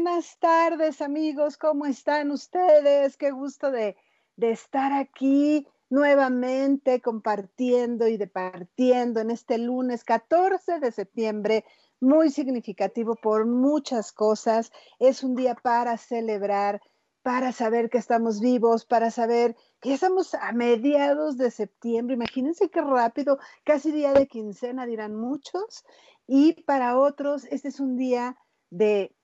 [0.00, 3.16] Buenas tardes amigos, ¿cómo están ustedes?
[3.16, 3.96] Qué gusto de,
[4.36, 11.64] estar aquí nuevamente compartiendo y departiendo en este lunes 14 de septiembre,
[11.98, 14.70] muy significativo por muchas cosas.
[15.00, 16.80] Es un día para celebrar,
[17.22, 22.14] para saber que estamos vivos, para saber que ya estamos a mediados de septiembre.
[22.14, 25.84] Imagínense qué rápido, casi día de quincena dirán muchos.
[26.28, 28.36] Y para otros, este es un día
[28.70, 29.17] de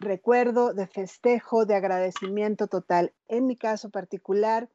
[0.00, 3.14] recuerdo, de festejo, de agradecimiento total.
[3.28, 4.68] En mi caso particular,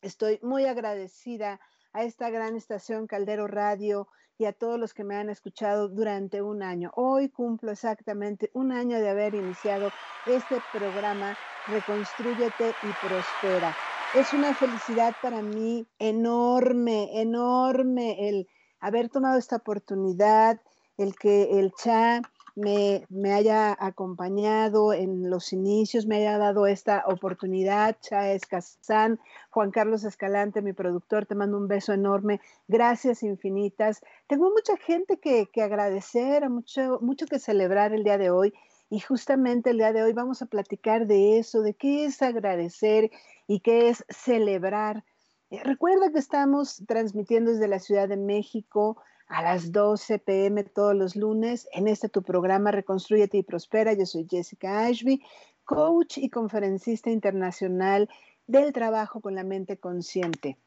[0.00, 1.60] estoy muy agradecida
[1.92, 6.42] a esta gran estación Caldero Radio y a todos los que me han escuchado durante
[6.42, 6.90] un año.
[6.94, 9.90] Hoy cumplo exactamente un año de haber iniciado
[10.26, 11.36] este programa
[11.68, 13.76] Reconstrúyete y Prospera.
[14.14, 18.48] Es una felicidad para mí enorme, enorme el
[18.80, 20.60] haber tomado esta oportunidad,
[20.96, 27.96] el que el chat me, haya acompañado en los inicios, me haya dado esta oportunidad.
[28.00, 29.18] Chaes Casán,
[29.50, 32.40] Juan Carlos Escalante, mi productor, te mando un beso enorme.
[32.68, 34.00] Gracias infinitas.
[34.26, 38.52] Tengo mucha gente que, que agradecer, mucho, mucho que celebrar el día de hoy.
[38.90, 43.10] Y justamente el día de hoy vamos a platicar de eso, de qué es agradecer
[43.46, 45.04] y qué es celebrar.
[45.50, 48.96] Eh, recuerda que estamos transmitiendo desde la Ciudad de México,
[49.32, 53.94] a las 12 pm todos los lunes en este tu programa Reconstruyete y Prospera.
[53.94, 55.22] Yo soy Jessica Ashby,
[55.64, 58.10] coach y conferencista internacional
[58.46, 60.58] del trabajo con la mente consciente.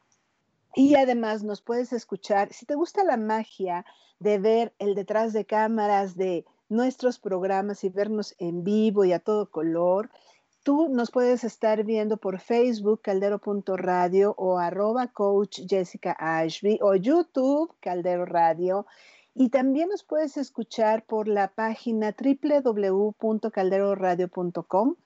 [0.74, 3.86] Y además nos puedes escuchar, si te gusta la magia
[4.18, 9.20] de ver el detrás de cámaras de nuestros programas y vernos en vivo y a
[9.20, 10.10] todo color,
[10.66, 17.72] Tú nos puedes estar viendo por Facebook, caldero.radio o arroba coach Jessica Ashby o YouTube,
[17.78, 18.84] Caldero Radio.
[19.32, 24.96] Y también nos puedes escuchar por la página www.calderoradio.com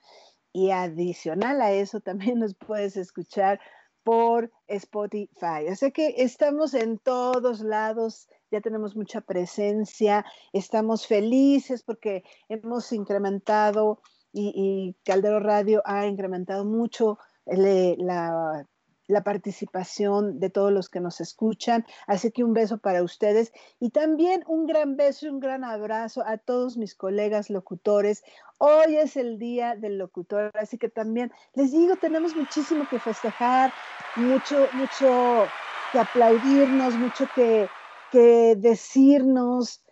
[0.51, 3.61] y adicional a eso también nos puedes escuchar
[4.03, 5.69] por Spotify.
[5.71, 12.93] O sea que estamos en todos lados, ya tenemos mucha presencia, estamos felices porque hemos
[12.93, 14.01] incrementado
[14.33, 18.67] y, Caldero Radio ha incrementado mucho la,
[19.11, 21.85] la participación de todos los que nos escuchan.
[22.07, 26.23] Así que un beso para ustedes y también un gran beso y un gran abrazo
[26.25, 28.23] a todos mis colegas locutores.
[28.59, 33.73] Hoy es el día del locutor, así que también les digo, tenemos muchísimo que festejar,
[34.17, 35.47] mucho, mucho
[35.93, 37.69] que aplaudirnos, mucho que,
[38.13, 39.83] que decirnos.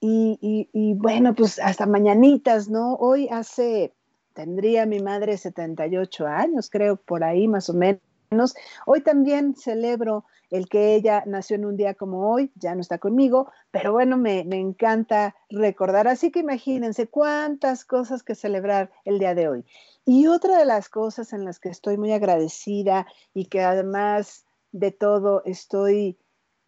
[0.00, 2.94] Y, bueno, pues hasta mañanitas, ¿no?
[2.94, 3.92] Hoy hace,
[4.32, 8.54] tendría mi madre 78 años, creo, por ahí más o menos.
[8.86, 12.98] Hoy también celebro el que ella nació en un día como hoy, ya no está
[12.98, 16.08] conmigo, pero bueno, me, me encanta recordar.
[16.08, 19.64] Así que imagínense cuántas cosas que celebrar el día de hoy.
[20.04, 24.90] Y otra de las cosas en las que estoy muy agradecida y que además de
[24.90, 26.18] todo estoy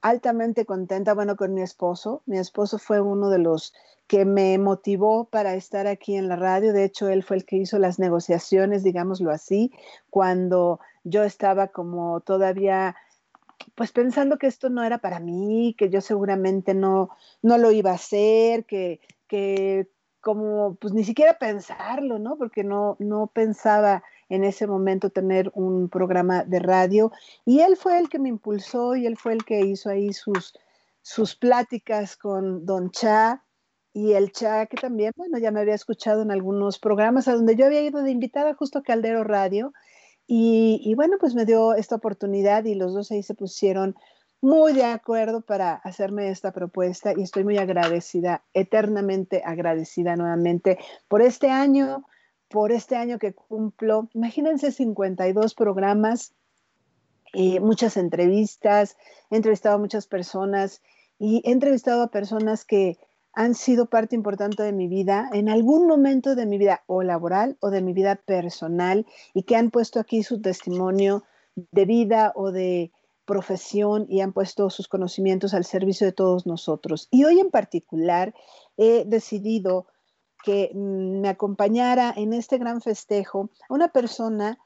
[0.03, 2.23] altamente contenta, bueno, con mi esposo.
[2.27, 3.75] Mi esposo fue uno de los
[4.07, 6.73] que me motivó para estar aquí en la radio.
[6.73, 9.73] De hecho, él fue el que hizo las negociaciones, digámoslo así,
[10.11, 12.97] cuando yo estaba como todavía
[13.75, 17.11] pues pensando que esto no era para mí, que yo seguramente no,
[17.43, 19.89] no lo iba a hacer, que, que
[20.21, 22.37] como pues ni siquiera pensarlo, ¿no?
[22.37, 27.13] Porque no, no pensaba en ese momento tener un programa de radio.
[27.45, 30.55] Y él fue el que me impulsó y él fue el que hizo ahí sus,
[31.03, 33.45] sus pláticas con Don Cha.
[33.93, 37.57] Y el Cha que también, bueno, ya me había escuchado en algunos programas a donde
[37.57, 39.73] yo había ido de invitada justo a Caldero Radio.
[40.29, 43.97] Y, y bueno, pues me dio esta oportunidad y los dos ahí se pusieron
[44.41, 47.15] muy de acuerdo para hacerme esta propuesta.
[47.17, 50.79] Y estoy muy agradecida, eternamente agradecida nuevamente
[51.09, 52.05] por este año,
[52.51, 54.09] por este año que cumplo.
[54.13, 56.35] Imagínense 52 programas,
[57.33, 58.97] eh, muchas entrevistas,
[59.31, 60.83] he entrevistado a muchas personas
[61.19, 62.99] y he entrevistado a personas que
[63.33, 67.57] han sido parte importante de mi vida en algún momento de mi vida o laboral
[67.61, 71.23] o de mi vida personal y que han puesto aquí su testimonio
[71.55, 72.91] de vida o de
[73.27, 77.07] profesión y han puesto sus conocimientos al servicio de todos nosotros.
[77.13, 78.35] Y hoy en particular
[78.77, 79.87] he decidido
[80.43, 84.59] que mm, me acompañara en este gran festejo una persona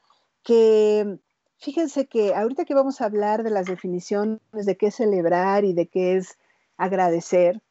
[0.43, 1.17] que,
[1.57, 5.87] fíjense que ahorita que vamos a hablar de las definiciones de qué celebrar y de
[5.87, 6.37] qué es
[6.77, 7.61] agradecer,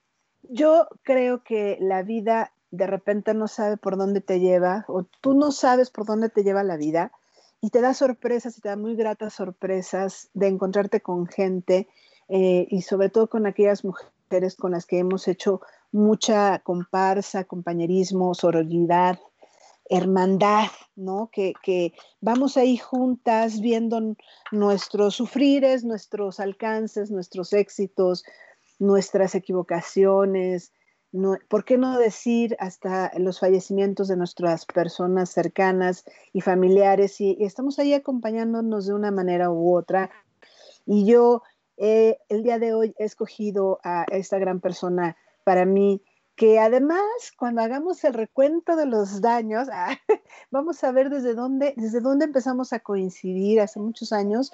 [0.42, 5.34] yo creo que la vida de repente no sabe por dónde te lleva o tú
[5.34, 7.12] no sabes por dónde te lleva la vida
[7.60, 11.88] y te da sorpresas y te da muy gratas sorpresas de encontrarte con gente
[12.28, 15.60] eh, y sobre todo con aquellas mujeres con las que hemos hecho
[15.94, 19.20] mucha comparsa, compañerismo, sororidad,
[19.88, 21.30] hermandad, ¿no?
[21.32, 24.16] Que, vamos ahí juntas viendo
[24.50, 28.24] nuestros sufrires, nuestros alcances, nuestros éxitos,
[28.80, 30.72] nuestras equivocaciones,
[31.48, 37.20] ¿por qué no decir hasta los fallecimientos de nuestras personas cercanas y familiares?
[37.20, 40.10] Y, estamos ahí acompañándonos de una manera u otra.
[40.86, 41.42] Y yo
[41.76, 46.02] eh, el día de hoy he escogido a esta gran persona para mí,
[46.36, 47.02] que además
[47.38, 49.68] cuando hagamos el recuento de los daños,
[50.50, 54.50] vamos a ver desde dónde, desde dónde empezamos a coincidir hace muchos años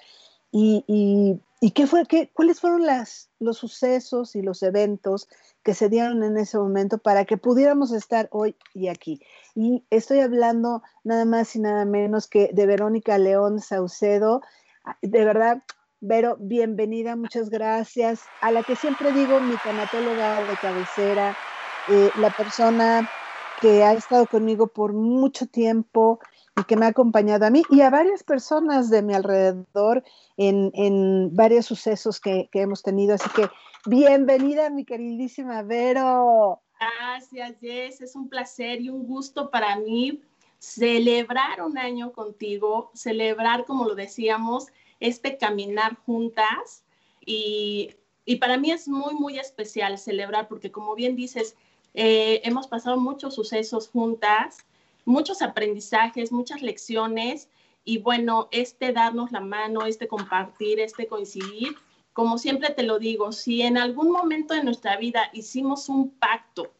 [0.52, 1.40] y,
[1.74, 5.28] qué fue, qué, cuáles fueron las, los sucesos y los eventos
[5.62, 9.20] que se dieron en ese momento para que pudiéramos estar hoy y aquí.
[9.54, 14.42] Y estoy hablando nada más y nada menos que de Verónica León Saucedo.
[15.02, 15.62] De verdad,
[16.02, 18.24] Vero, bienvenida, muchas gracias.
[18.40, 21.36] A la que siempre digo, mi tanatóloga de cabecera,
[21.90, 23.06] eh, la persona
[23.60, 26.18] que ha estado conmigo por mucho tiempo
[26.56, 30.02] y que me ha acompañado a mí y a varias personas de mi alrededor
[30.38, 33.14] en, en varios sucesos que, que, hemos tenido.
[33.16, 33.50] Así que
[33.84, 36.62] bienvenida, mi queridísima Vero.
[36.80, 38.00] Gracias, Jess.
[38.00, 40.22] Es un placer y un gusto para mí
[40.58, 44.68] celebrar un año contigo, celebrar, como lo decíamos,
[45.00, 46.84] este caminar juntas
[47.24, 47.96] y,
[48.38, 51.56] para mí es muy, muy especial celebrar porque como bien dices,
[51.94, 54.58] eh, hemos pasado muchos sucesos juntas,
[55.04, 57.48] muchos aprendizajes, muchas lecciones
[57.84, 61.74] y bueno, este darnos la mano, este compartir, este coincidir,
[62.12, 66.70] como siempre te lo digo, si en algún momento de nuestra vida hicimos un pacto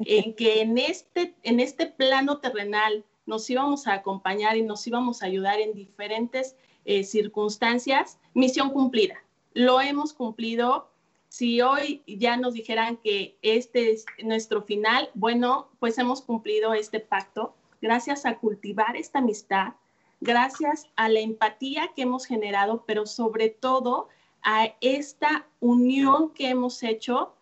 [0.00, 5.22] en que en este, en este plano terrenal nos íbamos a acompañar y nos íbamos
[5.22, 9.22] a ayudar en diferentes eh, circunstancias, misión cumplida.
[9.54, 10.88] Lo hemos cumplido.
[11.28, 17.00] Si hoy ya nos dijeran que este es nuestro final, bueno, pues hemos cumplido este
[17.00, 19.74] pacto gracias a cultivar esta amistad,
[20.20, 24.08] gracias a la empatía que hemos generado, pero sobre todo
[24.42, 27.34] a esta unión que hemos hecho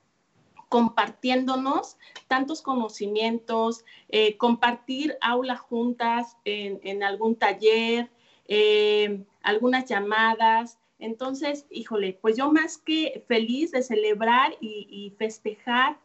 [0.71, 1.97] compartiéndonos
[2.29, 8.09] tantos conocimientos, eh, compartir aulas juntas en, algún taller,
[8.51, 10.79] eh, algunas llamadas.
[10.99, 15.99] Entonces, híjole, pues yo más que feliz de celebrar y, festejar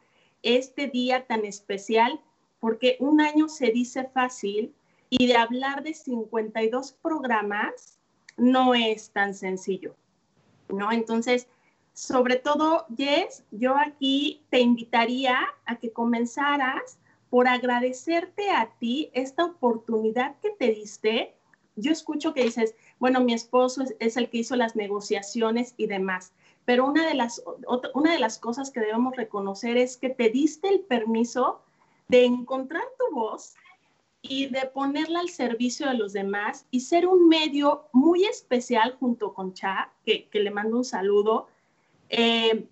[0.44, 2.22] este día tan especial,
[2.60, 4.74] porque un año se dice fácil
[5.10, 8.00] y de hablar de 52 programas
[8.38, 9.96] no es tan sencillo,
[10.70, 10.92] ¿no?
[10.92, 11.48] Entonces,
[11.94, 17.00] sobre todo, Jess, yo aquí te invitaría a que comenzaras
[17.30, 21.35] por agradecerte a ti esta oportunidad que te diste.
[21.76, 26.34] Yo escucho que dices, bueno, mi esposo es, el que hizo las negociaciones y demás.
[26.66, 27.44] Pero una de, las,
[27.94, 31.62] una de las cosas que debemos reconocer es que te diste el permiso
[32.08, 33.56] de encontrar tu voz
[34.22, 39.34] y de ponerla al servicio de los demás y ser un medio muy especial junto
[39.34, 41.48] con Cha, que, le mando un saludo.
[42.10, 42.68] Eh,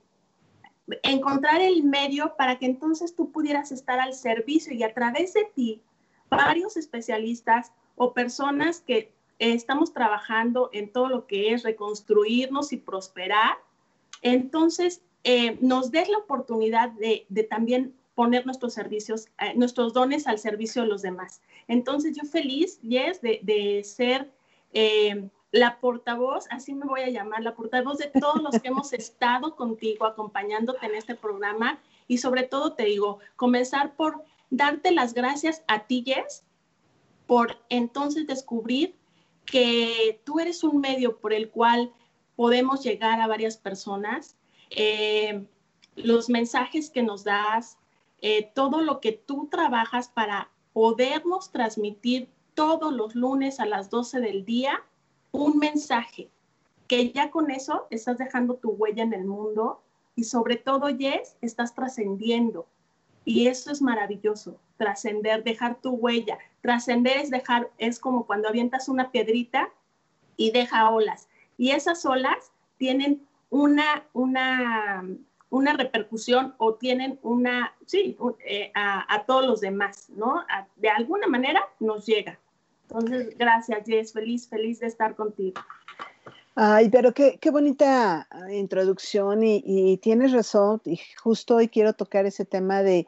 [1.03, 5.45] encontrar el medio para que entonces tú pudieras estar al servicio y a través de
[5.55, 5.81] ti,
[6.29, 13.57] varios especialistas o personas que estamos trabajando en todo lo que es reconstruirnos y prosperar,
[14.21, 20.37] entonces eh, nos des la oportunidad de, también poner nuestros servicios, eh, nuestros dones al
[20.37, 21.41] servicio de los demás.
[21.67, 24.31] Entonces yo feliz, Yes, de, de ser
[24.73, 28.91] eh, la portavoz, así me voy a llamar, la portavoz de todos los que hemos
[28.93, 35.13] estado contigo, acompañándote en este programa y sobre todo te digo, comenzar por darte las
[35.13, 36.43] gracias a ti, Yes,
[37.27, 38.95] por entonces descubrir
[39.45, 41.93] que tú eres un medio por el cual
[42.35, 44.37] podemos llegar a varias personas,
[44.69, 45.45] eh,
[45.95, 47.77] los mensajes que nos das,
[48.21, 54.19] eh, todo lo que tú trabajas para podernos transmitir todos los lunes a las 12
[54.19, 54.83] del día
[55.31, 56.29] un mensaje,
[56.87, 59.81] que ya con eso estás dejando tu huella en el mundo
[60.15, 62.67] y sobre todo, Yes, estás trascendiendo.
[63.25, 66.37] Y eso es maravilloso, trascender, dejar tu huella.
[66.61, 69.69] Trascender es dejar, es como cuando avientas una piedrita
[70.37, 71.29] y deja olas.
[71.57, 75.05] Y esas olas tienen una, una,
[75.49, 80.43] una repercusión o tienen una, sí, eh, a, todos los demás, ¿no?
[80.75, 82.39] de alguna manera nos llega.
[82.83, 84.13] Entonces, gracias, Jess.
[84.13, 85.61] Feliz, feliz de estar contigo.
[86.55, 90.81] Ay, pero qué, qué bonita introducción y, y, tienes razón.
[90.85, 93.07] Y justo hoy quiero tocar ese tema de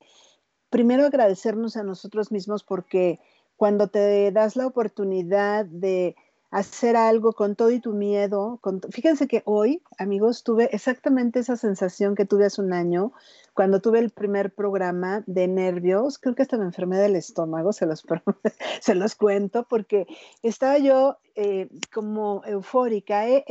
[0.70, 3.20] primero agradecernos a nosotros mismos porque
[3.56, 6.16] cuando te das la oportunidad de
[6.52, 8.60] hacer algo con todo y tu miedo.
[8.90, 13.14] Fíjense que hoy, amigos, tuve exactamente esa sensación que tuve hace un año
[13.54, 16.18] cuando tuve el primer programa de nervios.
[16.18, 18.06] Creo que hasta me enfermé del estómago, se los,
[18.82, 20.06] se los cuento, porque
[20.44, 23.28] estaba yo eh, como eufórica.
[23.28, 23.44] He,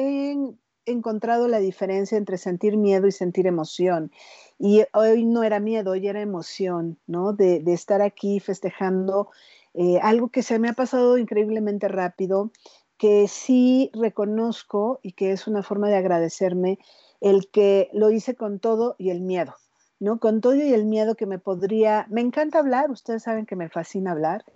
[0.87, 4.13] encontrado la diferencia entre sentir miedo y sentir emoción.
[4.59, 7.33] Y hoy no era miedo, hoy era emoción, ¿no?
[7.33, 9.31] De, estar aquí festejando
[9.73, 12.51] eh, algo que se me ha pasado increíblemente rápido
[13.05, 16.79] que sí reconozco y que es una forma de agradecerme
[17.21, 19.57] el que lo hice con todo y el miedo,
[20.01, 20.19] ¿no?
[20.19, 23.69] Con todo y el miedo que me podría, me encanta hablar, ustedes saben que me
[23.69, 24.47] fascina hablar,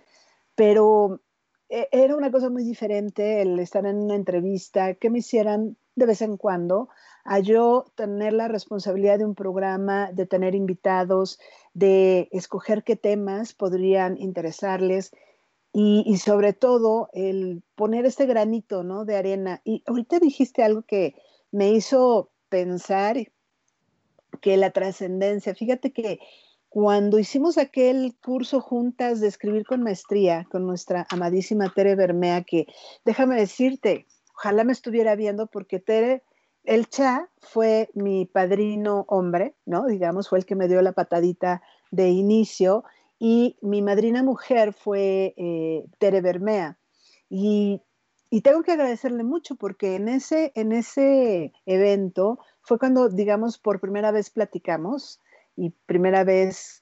[0.55, 1.21] pero
[1.69, 6.07] e, era una cosa muy diferente el estar en una entrevista, que me hicieran de
[6.07, 6.89] vez en cuando,
[7.25, 11.37] a yo tener la responsabilidad de un programa, de tener invitados,
[11.75, 15.11] de escoger qué temas podrían interesarles
[15.71, 19.05] y, sobre todo el poner este granito, ¿no?
[19.05, 19.61] De arena.
[19.63, 21.15] Y ahorita dijiste algo que
[21.51, 23.17] me hizo pensar
[24.41, 26.19] que la trascendencia, fíjate que
[26.69, 32.67] cuando hicimos aquel curso juntas de escribir con maestría con nuestra amadísima Tere Bermea, que
[33.05, 36.23] déjame decirte, ojalá me estuviera viendo porque Tere,
[36.63, 39.85] el Cha fue mi padrino hombre, ¿no?
[39.85, 41.61] Digamos, fue el que me dio la patadita
[41.91, 42.83] de inicio
[43.19, 46.79] y mi madrina mujer fue eh, Tere Bermea.
[47.29, 47.81] Y,
[48.43, 54.11] tengo que agradecerle mucho porque en ese, en ese evento fue cuando, digamos, por primera
[54.11, 55.19] vez platicamos
[55.55, 56.79] y primera vez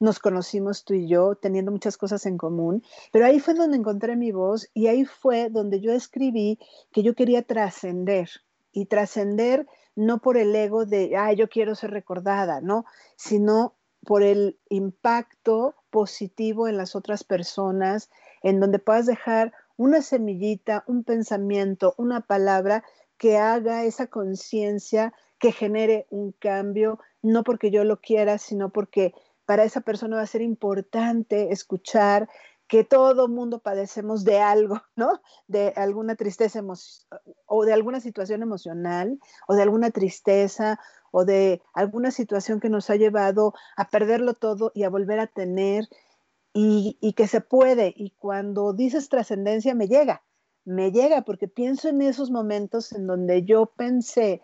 [0.00, 4.16] nos conocimos tú y yo, teniendo muchas cosas en común, pero ahí fue donde encontré
[4.16, 6.58] mi voz y ahí fue donde yo escribí
[6.92, 8.30] que yo quería trascender
[8.72, 12.84] y trascender no por el ego de, ah, yo quiero ser recordada, ¿no?
[13.16, 13.75] Sino
[14.06, 18.08] por el impacto positivo en las otras personas,
[18.42, 22.84] en donde puedas dejar una semillita, un pensamiento, una palabra
[23.18, 29.12] que haga esa conciencia, que genere un cambio, no porque yo lo quiera, sino porque
[29.44, 32.28] para esa persona va a ser importante escuchar
[32.68, 35.20] que todo mundo padecemos de algo, ¿no?
[35.46, 36.62] De alguna tristeza
[37.46, 40.80] o de alguna situación emocional o de alguna tristeza
[41.10, 45.26] o de alguna situación que nos ha llevado a perderlo todo y a volver a
[45.26, 45.88] tener
[46.52, 47.92] y, que se puede.
[47.96, 50.22] Y cuando dices trascendencia, me llega,
[50.64, 54.40] me llega porque pienso en esos momentos en donde yo pensé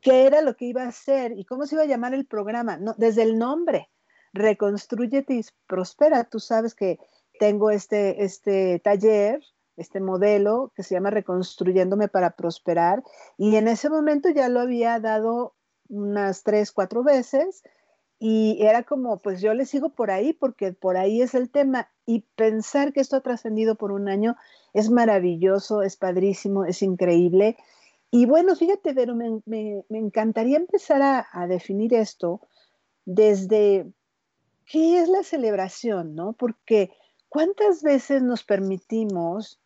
[0.00, 2.78] qué era lo que iba a hacer y cómo se iba a llamar el programa,
[2.78, 3.90] no, desde el nombre,
[4.32, 6.24] reconstruyete y prospera.
[6.24, 6.98] Tú sabes que
[7.38, 9.42] tengo este, este taller
[9.80, 13.02] este modelo que se llama Reconstruyéndome para Prosperar.
[13.38, 15.54] Y en ese momento ya lo había dado
[15.88, 17.62] unas tres, cuatro veces
[18.18, 21.90] y era como, pues yo le sigo por ahí porque por ahí es el tema.
[22.04, 24.36] Y pensar que esto ha trascendido por un año
[24.74, 27.56] es maravilloso, es padrísimo, es increíble.
[28.10, 32.40] Y bueno, fíjate, pero me, me, encantaría empezar a, a, definir esto
[33.06, 33.90] desde
[34.70, 36.32] qué es la celebración, ¿no?
[36.32, 36.92] Porque
[37.28, 39.60] cuántas veces nos permitimos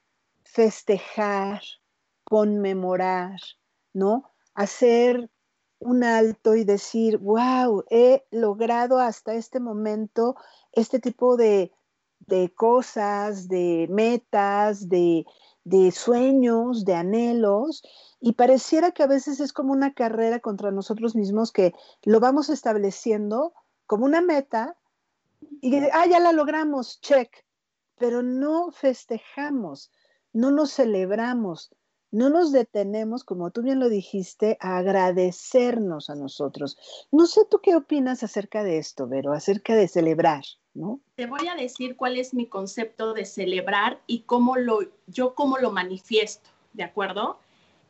[0.44, 1.60] festejar,
[2.24, 3.38] conmemorar,
[3.92, 4.32] ¿no?
[4.54, 5.30] Hacer
[5.78, 10.36] un alto y decir, wow, he logrado hasta este momento
[10.72, 11.70] este tipo de,
[12.56, 15.26] cosas, de metas, de,
[15.64, 17.82] de sueños, de anhelos,
[18.20, 22.48] y pareciera que a veces es como una carrera contra nosotros mismos que lo vamos
[22.48, 23.52] estableciendo
[23.86, 24.78] como una meta
[25.60, 27.44] y, ah, ya la logramos, check,
[27.96, 29.90] pero no festejamos,
[30.32, 31.70] no nos celebramos,
[32.10, 36.78] no nos detenemos, como tú bien lo dijiste, a agradecernos a nosotros.
[37.10, 41.00] No sé tú qué opinas acerca de esto, Vero, acerca de celebrar, ¿no?
[41.16, 45.58] Te voy a decir cuál es mi concepto de celebrar y cómo lo, yo cómo
[45.58, 47.40] lo manifiesto, ¿de acuerdo?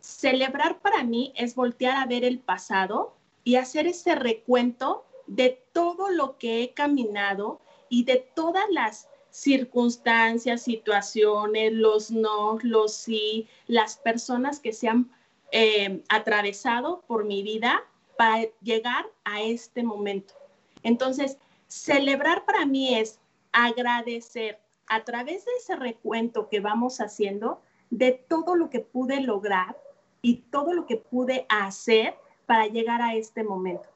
[0.01, 6.11] Celebrar para mí es voltear a ver el pasado y hacer ese recuento de todo
[6.11, 13.97] lo que he caminado y de todas las circunstancias, situaciones, los no, los sí, las
[13.97, 15.11] personas que se han
[15.51, 17.83] eh, atravesado por mi vida
[18.17, 20.35] para llegar a este momento.
[20.83, 23.19] Entonces, celebrar para mí es
[23.53, 29.77] agradecer a través de ese recuento que vamos haciendo de todo lo que pude lograr
[30.23, 32.15] y todo lo que pude hacer
[32.47, 33.89] para llegar a este momento.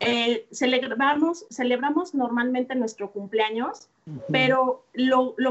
[0.00, 3.88] Eh, celebramos, celebramos normalmente nuestro cumpleaños,
[4.30, 5.50] pero lo, lo,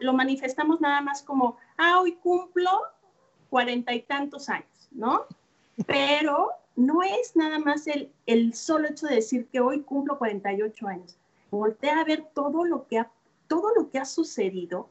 [0.00, 2.70] lo, manifestamos nada más como, ah, hoy cumplo
[3.50, 5.26] cuarenta y tantos años, ¿no?
[5.86, 10.88] Pero no es nada más el, el solo hecho de decir que hoy cumplo 48
[10.88, 11.18] años.
[11.50, 13.10] Voltea a ver todo lo que ha,
[13.46, 14.88] todo lo que ha sucedido,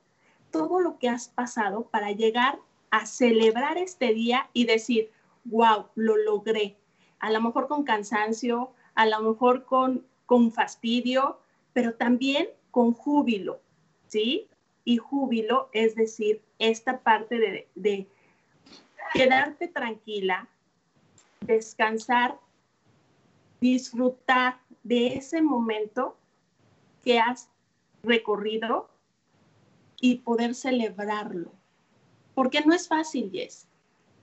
[0.51, 2.59] todo lo que has pasado para llegar
[2.91, 5.11] a celebrar este día y decir,
[5.45, 6.77] wow, lo logré.
[7.25, 11.39] A lo mejor con cansancio, a lo mejor con, con fastidio,
[11.73, 13.61] pero también con júbilo,
[14.05, 14.47] ¿sí?
[14.83, 18.07] Y júbilo es decir, esta parte de, de
[19.15, 20.47] quedarte tranquila,
[21.41, 22.37] descansar,
[23.59, 26.15] disfrutar de ese momento
[27.03, 27.49] que has
[28.03, 28.87] recorrido
[29.99, 31.51] y poder celebrarlo.
[32.35, 33.67] Porque no es fácil, Jess.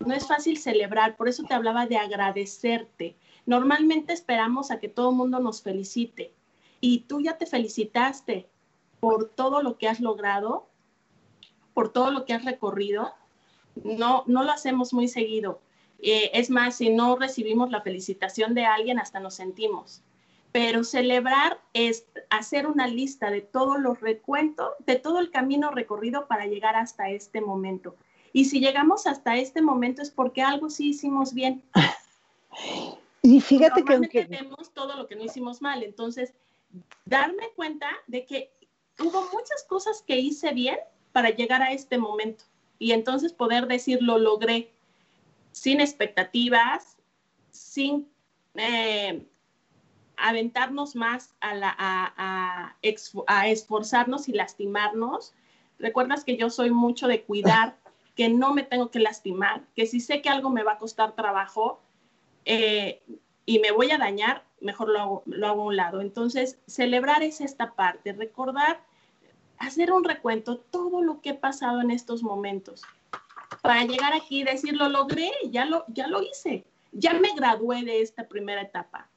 [0.06, 3.16] No es fácil celebrar, por eso te hablaba de agradecerte.
[3.47, 6.32] Normalmente esperamos a que todo el mundo nos felicite
[6.80, 8.49] y tú ya te felicitaste
[9.00, 10.66] por todo lo que has logrado,
[11.75, 13.14] por todo lo que has recorrido.
[13.82, 15.61] No, no lo hacemos muy seguido.
[16.00, 20.02] Eh, es más, si no recibimos la felicitación de alguien, hasta nos sentimos
[20.52, 26.28] pero celebrar es hacer una lista de todos los recuentos, de todo el camino recorrido
[26.28, 27.97] para llegar hasta este momento.
[28.32, 31.62] Y si llegamos hasta este momento es porque algo sí hicimos bien.
[33.22, 36.34] Y fíjate que aunque vemos todo lo que no hicimos mal, entonces
[37.04, 38.52] darme cuenta de que
[38.98, 40.78] hubo muchas cosas que hice bien
[41.12, 42.44] para llegar a este momento
[42.78, 44.72] y entonces poder decir lo logré
[45.52, 46.96] sin expectativas,
[47.50, 48.08] sin
[48.54, 49.24] eh,
[50.16, 52.76] aventarnos más a, la, a,
[53.26, 55.34] a, esforzarnos y lastimarnos.
[55.78, 57.76] Recuerdas que yo soy mucho de cuidar,
[58.14, 61.12] que no me tengo que lastimar, que si sé que algo me va a costar
[61.12, 61.80] trabajo
[62.44, 63.02] eh,
[63.46, 66.00] y me voy a dañar, mejor lo hago, lo hago a un lado.
[66.00, 68.80] Entonces, celebrar es esta parte, recordar,
[69.58, 72.82] hacer un recuento, todo lo que he pasado en estos momentos,
[73.62, 77.84] para llegar aquí y decir, lo logré, ya lo, ya lo hice, ya me gradué
[77.84, 79.08] de esta primera etapa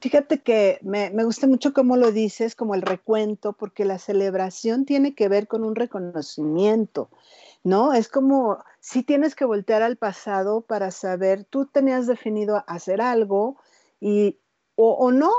[0.00, 5.14] Fíjate que me, gusta mucho cómo lo dices, como el recuento, porque la celebración tiene
[5.14, 7.10] que ver con un reconocimiento,
[7.64, 7.92] ¿no?
[7.92, 13.56] Es como si tienes que voltear al pasado para saber, tú tenías definido hacer algo
[14.00, 14.38] y,
[14.76, 15.32] o, o no,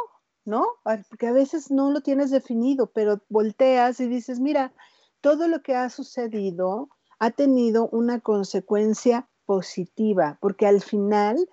[0.45, 0.65] ¿no?
[1.09, 4.73] Porque a veces no lo tienes definido, pero volteas y dices, mira,
[5.21, 11.49] todo lo que ha sucedido ha tenido una consecuencia positiva, porque al final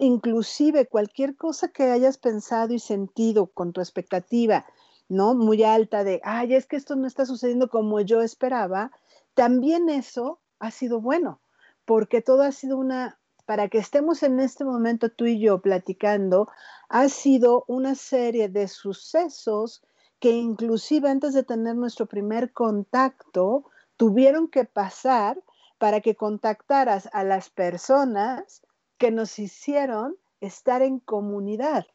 [0.00, 4.66] inclusive cualquier cosa que hayas pensado y sentido con tu expectativa,
[5.08, 5.34] ¿no?
[5.34, 8.90] Muy alta de, ay, es que esto no está sucediendo como yo esperaba,
[9.34, 11.40] también eso ha sido bueno,
[11.84, 16.48] porque todo ha sido una, para que estemos en este momento tú y yo platicando,
[16.88, 19.82] ha sido una serie de sucesos
[20.20, 23.64] que inclusive antes de tener nuestro primer contacto,
[23.96, 25.42] tuvieron que pasar
[25.78, 28.63] para que contactaras a las personas
[28.98, 31.86] que nos hicieron estar en comunidad.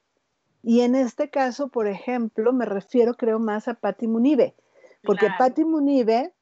[0.62, 4.56] Y en este caso, por ejemplo, me refiero creo más a Patti Munive,
[5.04, 6.34] porque Patti Munive,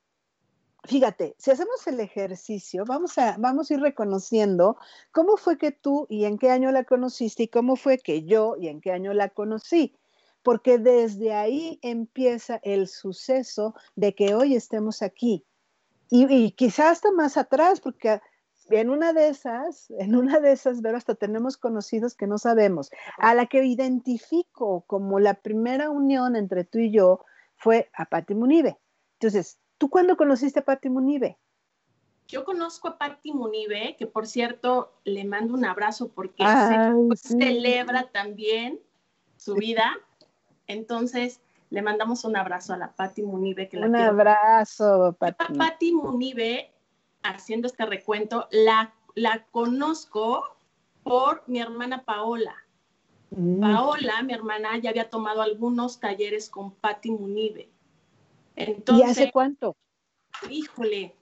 [0.85, 4.77] fíjate, si hacemos el ejercicio, vamos a, vamos a ir reconociendo
[5.11, 8.55] cómo fue que tú y en qué año la conociste y cómo fue que yo
[8.59, 9.95] y en qué año la conocí,
[10.41, 15.45] porque desde ahí empieza el suceso de que hoy estemos aquí.
[16.09, 18.21] Y, y quizás hasta más atrás, porque
[18.69, 22.89] en una de esas, en una de esas, pero hasta tenemos conocidos que no sabemos.
[23.17, 27.23] A la que identifico como la primera unión entre tú y yo
[27.55, 28.77] fue a Patti Munive.
[29.13, 31.37] Entonces, ¿tú cuándo conociste a Patti Munive?
[32.27, 36.43] Yo conozco a Patti Munive, que por cierto le mando un abrazo porque
[37.15, 38.81] celebra también
[39.37, 39.97] su vida.
[40.67, 43.69] Entonces, le mandamos un abrazo a la Patti Munive.
[43.69, 45.57] Que un abrazo, Patti.
[45.57, 46.73] Patti Munive
[47.23, 50.57] haciendo este recuento, la, la conozco
[51.03, 52.55] por mi hermana Paola.
[53.31, 53.61] Mm.
[53.61, 57.69] Paola, mi hermana, ya había tomado algunos talleres con Patti Munive.
[58.55, 59.75] Entonces, ¿Y hace cuánto?
[60.49, 61.15] Híjole,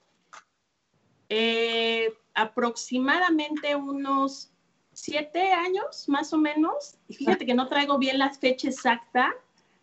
[1.29, 4.51] eh, aproximadamente unos
[4.93, 6.95] siete años, más o menos.
[7.07, 9.35] Y fíjate que no traigo bien la fecha exacta,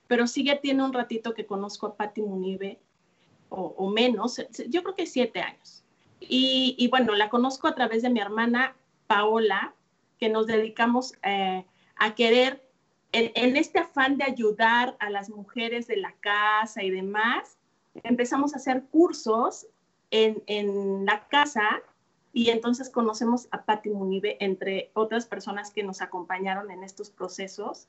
[0.06, 2.80] pero sí ya tiene un ratito que conozco a Patti Munive,
[3.48, 5.81] o, o menos, yo creo que siete años.
[6.34, 8.74] Y, bueno, la conozco a través de mi hermana
[9.06, 9.74] Paola,
[10.18, 11.66] que nos dedicamos eh,
[11.96, 12.66] a querer,
[13.12, 17.58] en, este afán de ayudar a las mujeres de la casa y demás,
[18.02, 19.66] empezamos a hacer cursos
[20.10, 21.82] en, en la casa
[22.32, 27.88] y entonces conocemos a Patti Munive, entre otras personas que nos acompañaron en estos procesos.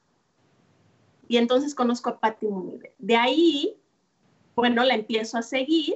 [1.30, 2.94] Y entonces conozco a Patti Munive.
[2.98, 3.78] De ahí,
[4.54, 5.96] bueno, la empiezo a seguir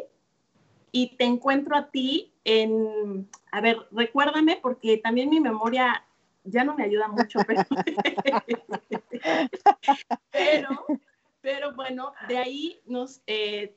[0.94, 6.06] y te encuentro a ti en, a ver, recuérdame porque también mi memoria
[6.46, 7.40] ya no me ayuda mucho,
[10.32, 10.86] pero,
[11.42, 13.76] pero, bueno, de ahí nos, eh,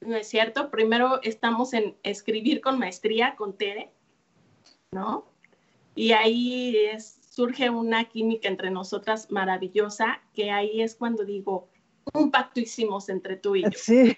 [0.00, 0.70] No es cierto.
[0.70, 3.90] Primero estamos en escribir con maestría, con Tere,
[4.92, 5.26] ¿no?
[5.96, 11.68] Y ahí surge una química entre nosotras maravillosa, que ahí es cuando digo,
[12.14, 13.70] un pacto hicimos entre tú y yo.
[13.74, 14.16] Sí.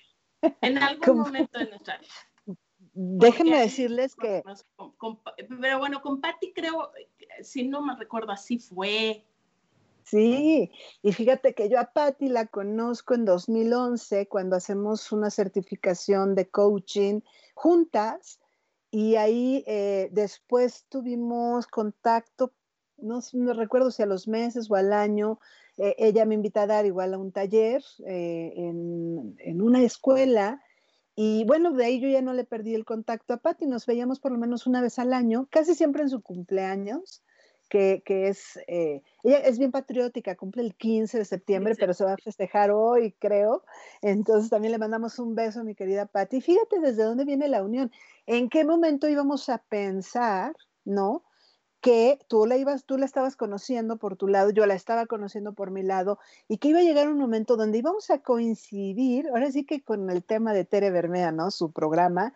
[0.61, 2.30] En algún momento de nuestra vida.
[3.03, 4.43] Déjenme decirles que...
[5.61, 6.91] pero bueno, con Patti creo,
[7.43, 9.25] si no me recuerdo, así fue.
[10.05, 10.71] Sí,
[11.03, 16.51] y fíjate que yo a Patti la conozco en 2011 cuando hacemos una certificación de
[16.51, 17.21] coaching
[17.55, 18.39] juntas
[18.91, 22.53] y ahí eh, después tuvimos contacto,
[22.99, 25.41] no, no, recuerdo si a los meses o al año,
[25.79, 30.61] eh, ella me invita a dar igual a un taller eh, en, en, una escuela
[31.17, 34.21] y bueno, de ahí yo ya no le perdí el contacto a Patti, nos veíamos
[34.21, 37.23] por lo menos una vez al año, casi siempre en su cumpleaños
[37.71, 42.15] que, es, eh, ella es bien patriótica, cumple el 15 de septiembre, pero se va
[42.15, 43.63] a festejar hoy, creo.
[44.03, 46.41] Entonces también le mandamos un beso a mi querida Patti.
[46.41, 47.93] Fíjate desde dónde viene la unión.
[48.27, 51.23] ¿En qué momento íbamos a pensar, no?
[51.81, 55.55] Que tú la ibas, tú la estabas conociendo por tu lado, yo la estaba conociendo
[55.55, 59.51] por mi lado, y que iba a llegar un momento donde íbamos a coincidir, ahora
[59.51, 61.51] sí que con el tema de Tere Bermea, ¿no?
[61.51, 62.35] Su programa,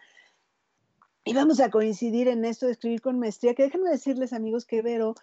[1.24, 5.14] íbamos a coincidir en esto de escribir con maestría, que déjenme decirles amigos que Vero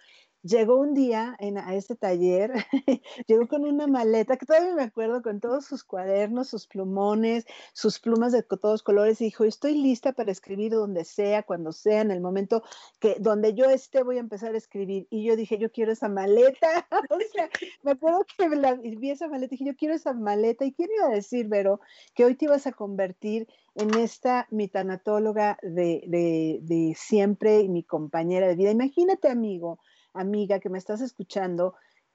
[0.42, 2.52] llegó un día a este taller,
[3.26, 7.98] llegó con una maleta, que todavía me acuerdo, con todos sus cuadernos, sus plumones, sus
[7.98, 12.10] plumas de todos colores, y dijo, estoy lista para escribir donde sea, cuando sea, en
[12.10, 12.62] el momento
[12.98, 15.06] que donde yo esté voy a empezar a escribir.
[15.10, 16.86] Y yo dije, yo quiero esa maleta.
[17.10, 17.48] o sea,
[17.82, 18.48] me acuerdo que
[18.96, 20.64] vi esa maleta y dije, yo quiero esa maleta.
[20.64, 21.80] ¿Y quién iba a decir, Vero,
[22.14, 27.68] que hoy te ibas a convertir en esta mi tanatóloga de, de, de siempre y
[27.68, 28.70] mi compañera de vida?
[28.70, 29.78] Imagínate, amigo,
[30.14, 31.74] amiga que me estás escuchando,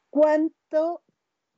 [0.09, 1.03] cuánto,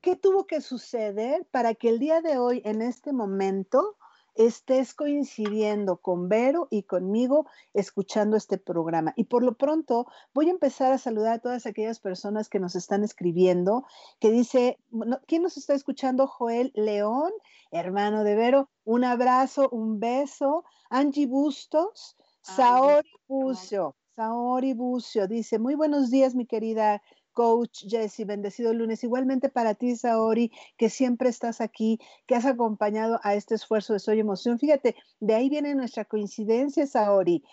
[0.02, 3.98] qué tuvo que suceder para que el día de hoy, en este momento,
[4.36, 9.14] estés coincidiendo con Vero y conmigo escuchando este programa.
[9.18, 12.76] Y por lo pronto voy a empezar a saludar a todas aquellas personas que nos
[12.76, 13.86] están escribiendo,
[14.20, 14.80] que dice,
[15.28, 16.26] ¿quién nos está escuchando?
[16.26, 17.32] Joel León,
[17.72, 20.64] hermano de Vero, un abrazo, un beso.
[20.90, 27.02] Angie Bustos, Saori Bucio, Saori Bucio dice, muy buenos días, mi querida
[27.32, 29.02] coach Jessie, bendecido lunes.
[29.02, 34.00] Igualmente para ti, Saori, que siempre estás aquí, que has acompañado a este esfuerzo de
[34.00, 34.60] Soy Emoción.
[34.60, 37.46] Fíjate, de ahí viene nuestra coincidencia, Saori.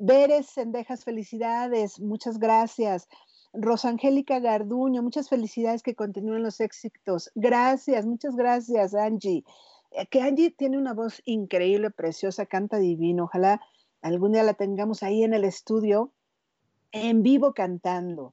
[0.00, 3.08] Veres Sendejas, felicidades, muchas gracias.
[3.52, 7.30] Rosangélica Garduño, muchas felicidades que continúen los éxitos.
[7.36, 9.44] Gracias, muchas gracias, Angie.
[9.92, 13.26] Eh, que Angie tiene una voz increíble, preciosa, canta divino.
[13.26, 13.60] Ojalá
[14.02, 16.12] algún día la tengamos ahí en el estudio,
[16.92, 18.32] en vivo cantando.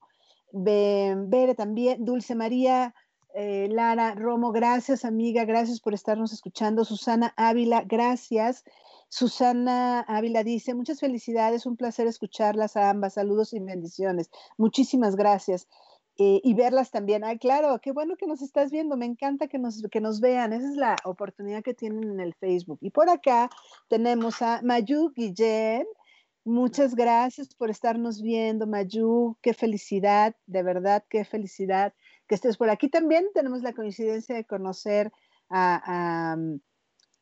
[0.51, 2.93] Bere también, Dulce María,
[3.33, 6.85] eh, Lara Romo, gracias amiga, gracias por estarnos escuchando.
[6.85, 8.63] Susana Ávila, gracias.
[9.09, 14.29] Susana Ávila dice, muchas felicidades, un placer escucharlas a ambas, saludos y bendiciones.
[14.57, 15.67] Muchísimas gracias.
[16.17, 17.25] Eh, y verlas también.
[17.25, 20.53] Ay, claro, qué bueno que nos estás viendo, me encanta que nos, que nos vean,
[20.53, 22.79] esa es la oportunidad que tienen en el Facebook.
[22.81, 23.49] Y por acá
[23.89, 25.85] tenemos a Mayu Guillén,
[26.45, 31.93] muchas gracias por estarnos viendo, Mayu, qué felicidad, de verdad, qué felicidad
[32.27, 32.87] que estés por aquí.
[32.87, 35.11] También tenemos la coincidencia de conocer
[35.49, 36.37] a,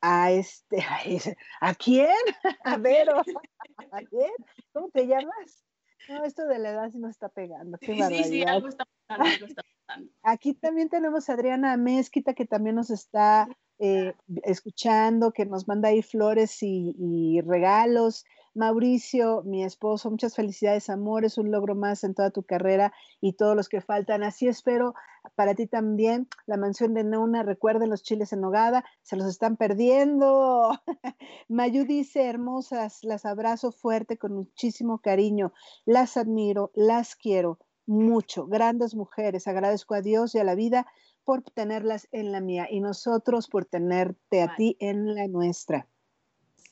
[0.01, 0.77] a, este,
[1.62, 2.10] a, quién?
[2.63, 3.15] A Vero,
[3.91, 4.32] ¿a quién?
[4.71, 5.63] ¿Cómo te llamas?
[6.09, 7.77] No, esto de la edad sí nos está pegando.
[7.77, 10.11] Qué sí, sí, algo está pasando, algo está pasando.
[10.23, 13.47] Aquí también tenemos a Adriana Mezquita que también nos está
[13.79, 14.13] eh,
[14.43, 18.25] escuchando, que nos manda ahí flores y, y regalos.
[18.55, 23.33] Mauricio, mi esposo, muchas felicidades, amor, es un logro más en toda tu carrera y
[23.33, 24.23] todos los que faltan.
[24.23, 24.93] Así espero
[25.35, 27.43] para ti también la mansión de Nona.
[27.43, 30.71] Recuerden los chiles en nogada, se los están perdiendo.
[31.49, 35.53] Mayu dice, hermosas, las abrazo fuerte con muchísimo cariño,
[35.85, 38.47] las admiro, las quiero mucho.
[38.47, 40.87] Grandes mujeres, agradezco a Dios y a la vida
[41.23, 45.87] por tenerlas en la mía y nosotros por tenerte a ti en la nuestra.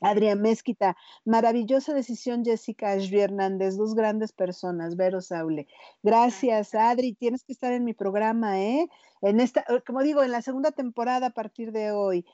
[0.02, 5.68] Adrián Mezquita, maravillosa decisión, Jessica Ashby Hernández, dos grandes personas, Vero Saule.
[6.04, 8.90] Gracias, Adri, tienes que estar en mi programa, ¿eh?
[9.22, 12.26] En esta, eh, como digo, en la segunda temporada a partir de hoy.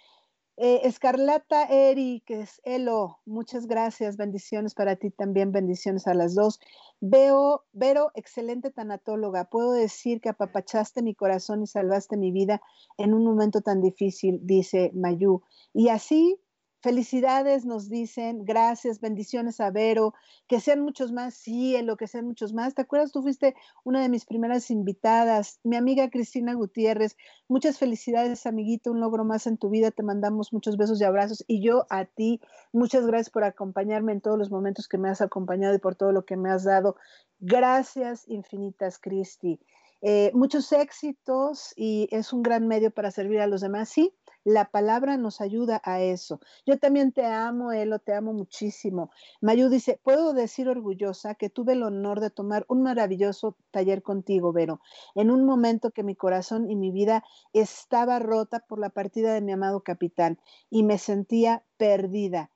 [0.60, 6.60] Eh, Escarlata es Elo, muchas gracias, bendiciones para ti también, bendiciones a las dos.
[7.00, 12.60] Veo, Vero, excelente tanatóloga, puedo decir que apapachaste mi corazón y salvaste mi vida
[12.98, 15.44] en un momento tan difícil, dice Mayu.
[15.74, 16.40] Y así
[16.82, 20.14] Felicidades, nos dicen, gracias, bendiciones a Vero,
[20.48, 22.76] que sean muchos más, sí, en lo que sean muchos más.
[22.76, 23.12] ¿Te acuerdas?
[23.12, 27.18] Tú fuiste una de mis primeras invitadas, mi amiga Cristina Gutiérrez.
[27.48, 29.90] Muchas felicidades, amiguito, un logro más en tu vida.
[29.90, 31.44] Te mandamos muchos besos y abrazos.
[31.48, 35.22] Y yo a ti, muchas gracias por acompañarme en todos los momentos que me has
[35.22, 36.96] acompañado y por todo lo que me has dado.
[37.40, 39.60] Gracias infinitas, Cristi.
[40.02, 43.90] Eh, muchos éxitos y es un gran medio para servir a los demás.
[43.90, 44.14] Sí,
[44.44, 46.40] la palabra nos ayuda a eso.
[46.66, 49.12] Yo también te amo, Elo, te amo muchísimo.
[49.42, 54.54] Mayu dice, puedo decir orgullosa que tuve el honor de tomar un maravilloso taller contigo,
[54.54, 54.80] Vero,
[55.16, 57.24] en un momento que mi corazón y mi vida
[57.54, 62.52] estaba rota por la partida de mi amado capitán y me sentía perdida.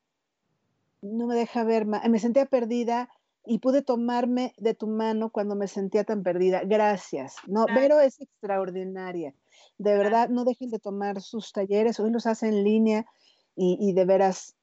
[1.01, 3.09] No me deja ver, me sentía perdida
[3.45, 6.61] y pude tomarme de tu mano cuando me sentía tan perdida.
[6.63, 7.37] Gracias.
[7.47, 9.33] No, Vero es extraordinaria.
[9.77, 11.99] De verdad, no dejen de tomar sus talleres.
[11.99, 13.05] Hoy los hacen en línea
[13.55, 14.55] y, de veras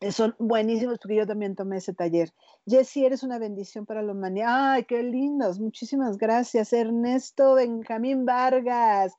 [0.00, 2.32] eh, son buenísimos porque yo también tomé ese taller.
[2.66, 4.72] Jessy, eres una bendición para la humanidad.
[4.72, 5.60] Ay, qué lindos.
[5.60, 6.72] Muchísimas gracias.
[6.72, 9.14] Ernesto Benjamín Vargas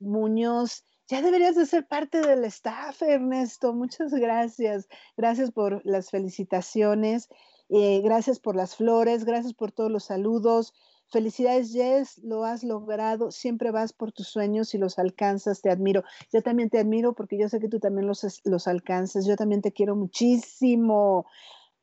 [0.00, 0.84] Muñoz.
[1.08, 3.72] Ya deberías de ser parte del staff, Ernesto.
[3.72, 4.88] Muchas gracias.
[5.16, 7.28] Gracias por las felicitaciones.
[7.70, 9.24] Eh, gracias por las flores.
[9.24, 10.74] Gracias por todos los saludos.
[11.10, 16.04] Felicidades, Jess, lo has logrado, siempre vas por tus sueños y los alcanzas, te admiro.
[16.32, 19.62] Yo también te admiro porque yo sé que tú también los, los alcanzas, yo también
[19.62, 21.26] te quiero muchísimo.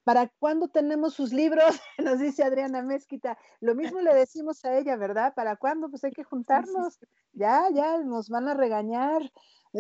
[0.04, 1.66] ¿Para cuándo tenemos sus libros?
[1.98, 3.40] Nos dice Adriana Mezquita.
[3.60, 5.34] Lo mismo le decimos a ella, ¿verdad?
[5.34, 5.90] ¿Para cuándo?
[5.90, 7.00] Pues hay que juntarnos.
[7.34, 9.22] Ya, ya, nos van a regañar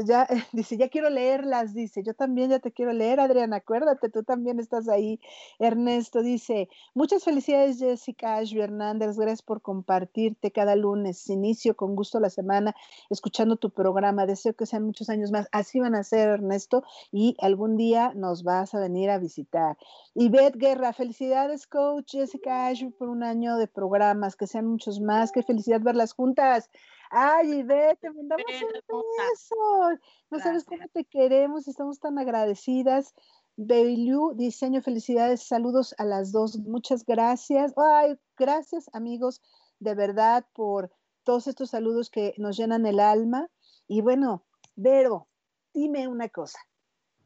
[0.03, 4.23] ya, dice, ya quiero leerlas, dice, yo también ya te quiero leer, Adriana, acuérdate, tú
[4.23, 5.19] también estás ahí.
[5.59, 12.19] Ernesto dice, muchas felicidades, Jessica Ashby Hernández, gracias por compartirte cada lunes, inicio con gusto
[12.19, 12.75] la semana,
[13.09, 17.37] escuchando tu programa, deseo que sean muchos años más, así van a ser, Ernesto, y
[17.39, 19.77] algún día nos vas a venir a visitar.
[20.13, 24.99] Y Beth Guerra, felicidades, coach Jessica Ashby, por un año de programas, que sean muchos
[24.99, 26.69] más, qué felicidad verlas juntas.
[27.09, 28.45] Ay, ve, te mandamos
[28.89, 29.99] un beso.
[30.29, 33.13] No sabes cómo te queremos, estamos tan agradecidas.
[33.57, 37.73] Beilu, diseño, felicidades, saludos a las dos, muchas gracias.
[37.77, 39.41] Ay, gracias amigos,
[39.79, 40.91] de verdad, por
[41.23, 43.49] todos estos saludos que nos llenan el alma.
[43.87, 45.29] Y bueno, Vero,
[45.73, 46.59] dime una cosa,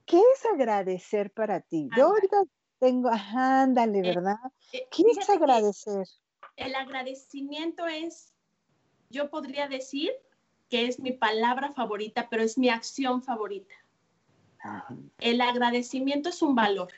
[0.06, 1.89] ¿qué es agradecer para ti?
[1.98, 2.44] Yo ahorita
[2.78, 4.36] tengo, ándale, eh, ¿verdad?
[4.72, 6.06] Eh, ¿Qué es agradecer?
[6.56, 8.34] El agradecimiento es
[9.10, 10.12] yo podría decir
[10.69, 13.74] que es mi palabra favorita, pero es mi acción favorita.
[15.19, 16.91] El agradecimiento es un valor,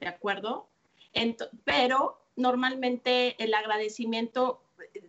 [0.00, 0.68] ¿de acuerdo?
[1.64, 4.62] pero normalmente el agradecimiento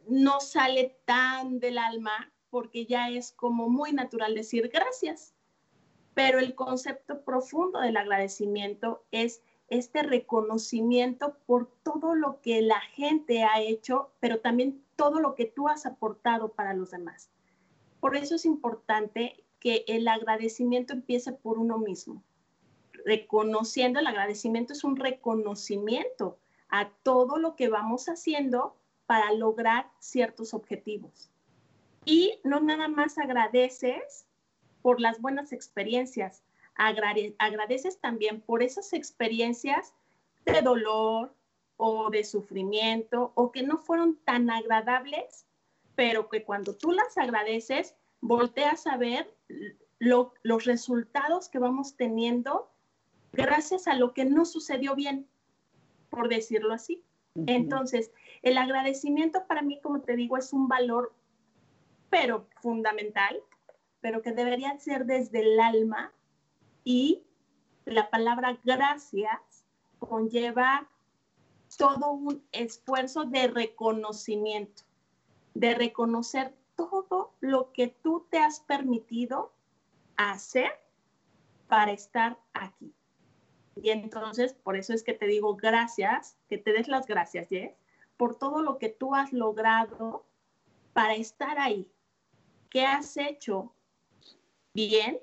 [0.08, 5.34] no sale tan del alma porque ya es como muy natural decir gracias.
[6.14, 13.44] Pero el concepto profundo del agradecimiento es este reconocimiento por todo lo que la gente
[13.44, 17.30] ha hecho, pero también todo lo que tú has aportado para los demás.
[18.02, 22.22] Por eso es importante que el agradecimiento empiece por uno mismo.
[23.06, 26.38] Reconociendo, el agradecimiento es un reconocimiento
[26.70, 31.30] a todo lo que vamos haciendo para lograr ciertos objetivos.
[32.04, 34.28] Y no nada más agradeces
[34.82, 36.44] por las buenas experiencias,
[36.76, 39.94] agradeces también por esas experiencias
[40.46, 41.34] de dolor,
[41.78, 45.46] o de sufrimiento o que no fueron tan agradables,
[45.96, 49.34] pero que cuando tú las agradeces, volteas a ver
[50.00, 52.70] los resultados que vamos teniendo
[53.32, 55.28] gracias a lo que no sucedió bien,
[56.10, 57.04] por decirlo así.
[57.46, 58.12] Entonces,
[58.42, 61.14] el agradecimiento para mí, como te digo, es un valor,
[62.10, 63.40] pero fundamental,
[64.02, 66.12] pero que debería ser desde el alma
[66.84, 67.24] y
[67.86, 69.40] la palabra gracias
[70.00, 70.90] conlleva
[71.78, 74.84] todo un esfuerzo de reconocimiento,
[75.54, 79.54] de reconocer todo lo que tú te has permitido
[80.18, 80.72] hacer
[81.68, 82.94] para estar aquí.
[83.76, 87.76] Y entonces, por eso es que te digo gracias, que te des las gracias, Jess,
[88.18, 90.26] por todo lo que tú has logrado
[90.94, 91.88] para estar ahí.
[92.72, 93.72] ¿Qué has hecho
[94.74, 95.20] bien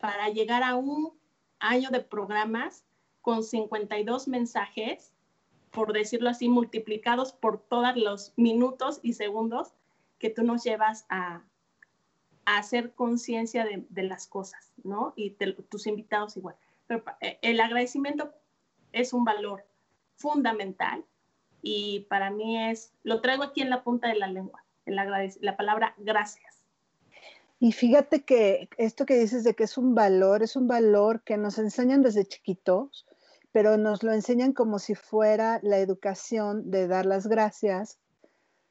[0.00, 1.16] para llegar a un
[1.60, 2.84] año de programas
[3.22, 5.15] con 52 mensajes
[5.76, 9.74] por decirlo así, multiplicados por todos los minutos y segundos
[10.18, 11.42] que tú nos llevas a,
[12.46, 15.12] hacer conciencia de, las cosas, ¿no?
[15.16, 15.32] Y
[15.68, 16.54] tus invitados igual.
[16.86, 18.32] Pero eh, el agradecimiento
[18.92, 19.66] es un valor
[20.14, 21.04] fundamental
[21.60, 25.94] y para mí es, lo traigo aquí en la punta de la lengua, la palabra
[25.98, 26.62] gracias.
[27.60, 31.36] Y fíjate que esto que dices de que es un valor, es un valor que
[31.36, 33.06] nos enseñan desde chiquitos,
[33.56, 37.98] pero nos lo enseñan como si fuera la educación de dar las gracias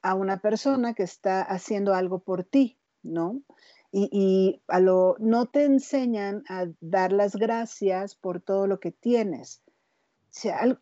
[0.00, 3.42] a una persona que está haciendo algo por ti, ¿no?
[3.90, 9.60] Y, a lo, no te enseñan a dar las gracias por todo lo que tienes.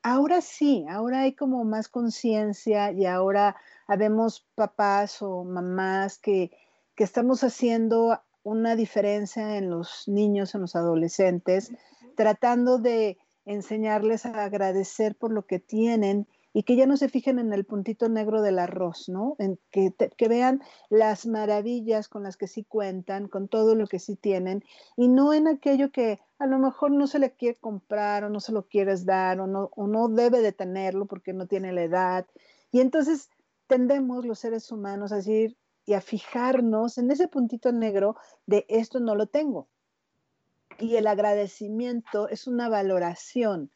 [0.03, 6.51] ahora sí, ahora hay como más conciencia y ahora habemos papás o mamás que,
[6.95, 11.73] que estamos haciendo una diferencia en los niños, en los adolescentes,
[12.17, 16.27] tratando de enseñarles a agradecer por lo que tienen
[16.57, 19.35] y que ya no se fijen en el puntito negro del arroz, ¿no?
[19.41, 23.99] En que, que, vean las maravillas con las que sí cuentan, con todo lo que
[23.99, 24.63] sí tienen,
[24.97, 28.39] y no en aquello que a lo mejor no se le quiere comprar o no
[28.39, 31.83] se lo quieres dar o no, o no debe de tenerlo porque no tiene la
[31.83, 32.27] edad.
[32.71, 33.31] Y entonces
[33.67, 39.01] tendemos los seres humanos a decir y a fijarnos en ese puntito negro de esto
[39.01, 39.69] no lo tengo.
[40.79, 43.71] Y el agradecimiento es una valoración,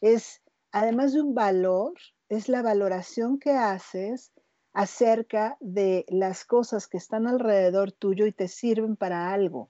[0.00, 1.94] es además de un valor,
[2.28, 4.32] es la valoración que haces
[4.72, 9.68] acerca de las cosas que están alrededor tuyo y te sirven para algo.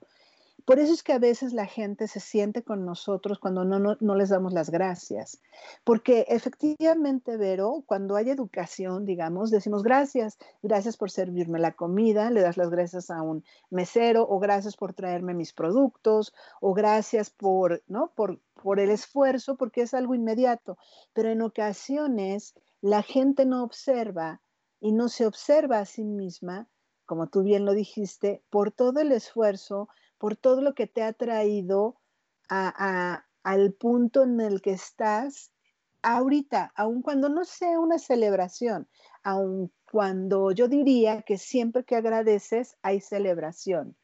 [0.64, 4.14] Por eso es que a veces la gente se siente con nosotros cuando no, no,
[4.14, 5.42] les damos las gracias.
[5.84, 12.40] Porque efectivamente, Vero, cuando hay educación, digamos, decimos gracias, gracias por servirme la comida, le
[12.40, 17.82] das las gracias a un mesero o gracias por traerme mis productos o gracias por,
[17.86, 18.12] ¿no?
[18.14, 20.78] por, por el esfuerzo, porque es algo inmediato.
[21.12, 24.40] Pero en ocasiones la gente no observa
[24.80, 26.68] y no se observa a sí misma,
[27.04, 29.88] como tú bien lo dijiste, por todo el esfuerzo
[30.24, 32.00] por todo lo que te ha traído
[32.48, 35.52] al punto en el que estás
[36.00, 38.88] ahorita, aun cuando no sea una celebración,
[39.22, 43.98] aun cuando yo diría que siempre que agradeces hay celebración,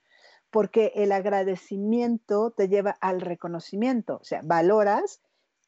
[0.50, 5.22] porque el agradecimiento te lleva al reconocimiento, o sea, valoras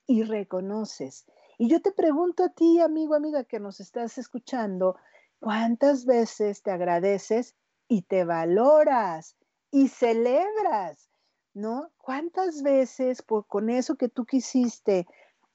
[0.06, 1.24] y reconoces.
[1.56, 4.96] Y yo te pregunto a ti, amigo, amiga, que nos estás escuchando,
[5.40, 7.56] ¿cuántas veces te agradeces
[7.88, 9.34] y te valoras?
[9.72, 11.10] Y celebras,
[11.54, 11.90] ¿no?
[11.96, 15.08] ¿Cuántas veces por, con eso que tú quisiste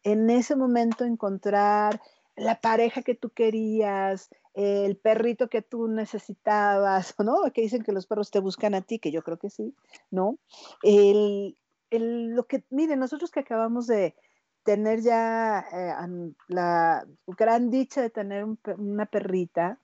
[0.04, 2.02] en ese momento encontrar
[2.36, 7.44] la pareja que tú querías, el perrito que tú necesitabas, ¿no?
[7.54, 9.76] Que dicen que los perros te buscan a ti, que yo creo que sí,
[10.12, 10.38] ¿no?
[10.82, 11.56] El,
[11.92, 14.16] lo que, miren, nosotros que acabamos de
[14.64, 18.46] tener ya eh, la gran dicha de tener
[18.78, 19.80] una perrita,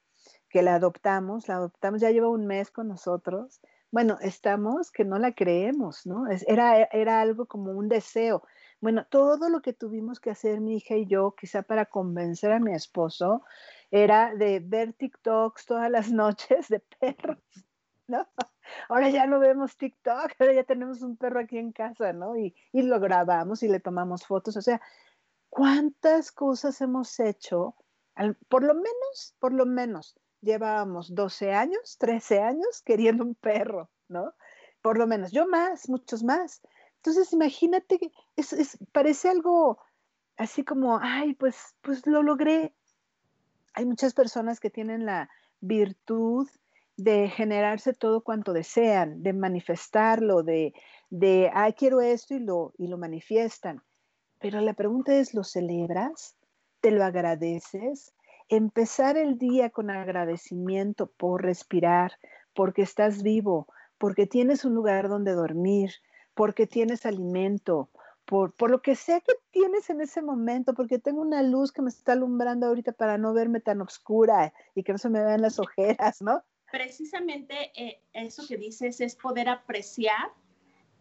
[0.50, 3.62] que la adoptamos, la adoptamos, ya lleva un mes con nosotros,
[3.94, 6.26] bueno, estamos que no la creemos, ¿no?
[6.48, 8.42] era, era algo como un deseo.
[8.82, 12.60] Bueno, todo lo que tuvimos que hacer mi hija y yo, quizá para convencer a
[12.60, 13.44] mi esposo,
[13.92, 17.38] era de ver TikToks todas las noches de perros,
[18.08, 18.28] ¿no?
[18.90, 22.36] Ahora ya no vemos TikTok, ahora ya tenemos un perro aquí en casa, ¿no?
[22.36, 24.58] Y, y lo grabamos y le tomamos fotos.
[24.58, 24.82] O sea,
[25.50, 27.76] ¿cuántas cosas hemos hecho?
[28.50, 34.34] por lo menos, por lo menos, llevábamos 12 años, 13 años queriendo un perro, ¿no?
[34.82, 36.62] Por lo menos, yo más, muchos más.
[36.98, 39.80] Entonces, imagínate, que es, parece algo
[40.38, 42.76] así como, ay, pues, pues lo logré.
[43.74, 45.30] Hay muchas personas que tienen la
[45.62, 46.48] virtud
[46.98, 50.74] de generarse todo cuanto desean, de manifestarlo, de,
[51.10, 53.82] de ay, quiero esto y lo, y lo manifiestan.
[54.40, 56.36] Pero la pregunta es, ¿lo celebras?
[56.82, 58.14] ¿Te lo agradeces?
[58.50, 62.14] Empezar el día con agradecimiento por respirar,
[62.54, 65.92] porque estás vivo, porque tienes un lugar donde dormir,
[66.34, 67.90] porque tienes alimento,
[68.26, 71.82] por, por, lo que sea que tienes en ese momento, porque tengo una luz que
[71.82, 75.42] me está alumbrando ahorita para no verme tan oscura y que no se me vean
[75.42, 76.42] las ojeras, ¿no?
[76.72, 80.32] Precisamente eh, eso que dices es poder apreciar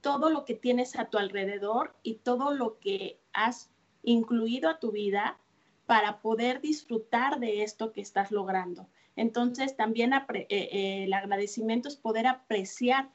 [0.03, 3.71] todo lo que tienes a tu alrededor y todo lo que has
[4.03, 5.39] incluido a tu vida
[5.87, 8.89] para poder disfrutar de esto que estás logrando.
[9.17, 13.11] Entonces, también eh, eh, el agradecimiento es poder apreciar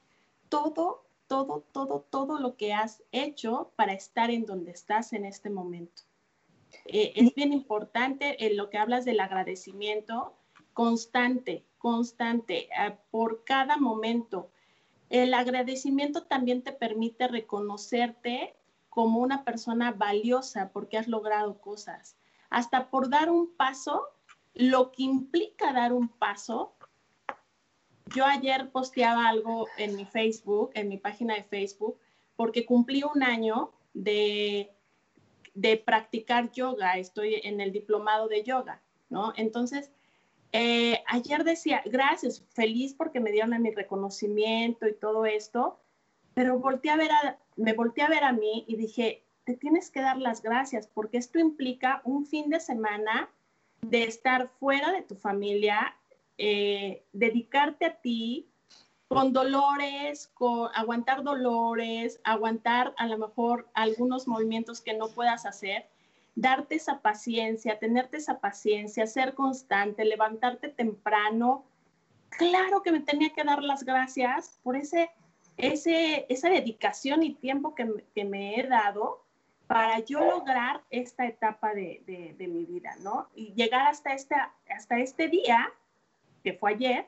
[0.49, 5.49] todo, todo, todo, todo lo que has hecho para estar en donde estás en este
[5.49, 6.03] momento.
[6.85, 10.33] Eh, es bien importante en lo que hablas del agradecimiento
[10.73, 12.69] constante, constante,
[13.09, 14.51] por cada momento.
[15.09, 18.55] El agradecimiento también te permite reconocerte
[18.89, 22.17] como una persona valiosa porque has logrado cosas
[22.49, 24.03] hasta por dar un paso,
[24.53, 26.73] lo que implica dar un paso.
[28.15, 31.97] Yo ayer posteaba algo en mi Facebook, en mi página de Facebook,
[32.35, 34.71] porque cumplí un año de,
[35.53, 39.33] de practicar yoga, estoy en el diplomado de yoga, ¿no?
[39.35, 39.91] Entonces,
[40.53, 45.79] eh, ayer decía, gracias, feliz porque me dieron mi reconocimiento y todo esto,
[46.33, 49.89] pero volteé a ver a, me volteé a ver a mí y dije, te tienes
[49.89, 53.29] que dar las gracias porque esto implica un fin de semana
[53.79, 55.95] de estar fuera de tu familia,
[56.37, 58.49] eh, dedicarte a ti
[59.07, 65.87] con dolores, con aguantar dolores, aguantar a lo mejor algunos movimientos que no puedas hacer,
[66.35, 71.63] darte esa paciencia, tenerte esa paciencia, ser constante, levantarte temprano.
[72.31, 75.09] Claro que me tenía que dar las gracias por ese,
[75.55, 79.25] ese, esa dedicación y tiempo que, que me he dado
[79.67, 82.01] para yo lograr esta etapa de,
[82.37, 83.27] de, mi vida, ¿no?
[83.35, 84.35] Y llegar hasta, este,
[84.69, 85.71] hasta este día,
[86.43, 87.05] que fue ayer,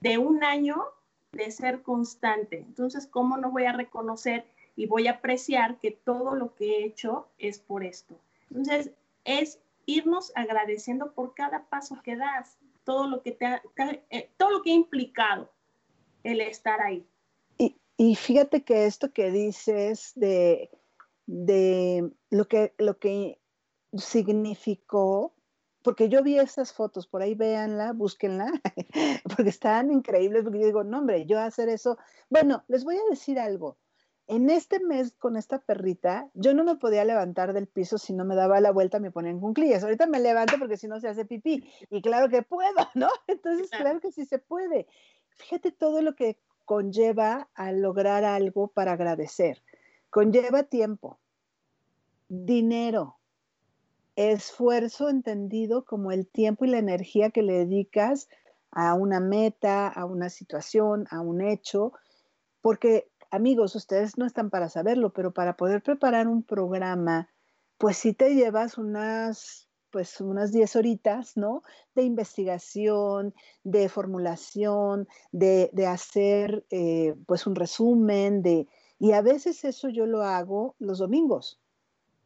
[0.00, 0.84] de un año
[1.30, 2.58] de ser constante.
[2.58, 4.44] Entonces, ¿cómo no voy a reconocer
[4.74, 8.18] y voy a apreciar que todo lo que he hecho es por esto?
[8.50, 8.90] Entonces,
[9.24, 13.62] es irnos agradeciendo por cada paso que das, todo lo que te ha,
[14.10, 15.48] eh, todo lo que ha implicado
[16.24, 17.06] el estar ahí.
[17.56, 20.68] Y, y fíjate que esto que dices de
[21.32, 23.40] de lo que, lo que
[23.96, 25.34] significó,
[25.82, 28.52] porque yo vi estas fotos, por ahí véanla, búsquenla,
[29.36, 31.96] porque están increíbles, porque yo digo, no hombre, yo hacer eso,
[32.28, 33.78] bueno, les voy a decir algo.
[34.26, 38.24] En este mes con esta perrita, yo no me podía levantar del piso si no
[38.24, 39.82] me daba la vuelta, me ponían cunclillas.
[39.82, 41.64] Ahorita me levanto porque si no se hace pipí.
[41.90, 43.08] Y claro que puedo, ¿no?
[43.26, 44.86] Entonces, claro que sí se puede.
[45.30, 49.62] Fíjate todo lo que conlleva a lograr algo para agradecer.
[50.08, 51.21] Conlleva tiempo,
[52.32, 53.18] dinero,
[54.16, 58.28] esfuerzo entendido como el tiempo y la energía que le dedicas
[58.70, 61.92] a una meta, a una situación, a un hecho,
[62.62, 67.28] porque amigos, ustedes no están para saberlo, pero para poder preparar un programa,
[67.76, 71.62] pues sí te llevas unas pues unas 10 horitas, ¿no?
[71.94, 78.68] De investigación, de formulación, de, hacer eh, pues un resumen, de,
[78.98, 81.60] y a veces eso yo lo hago los domingos,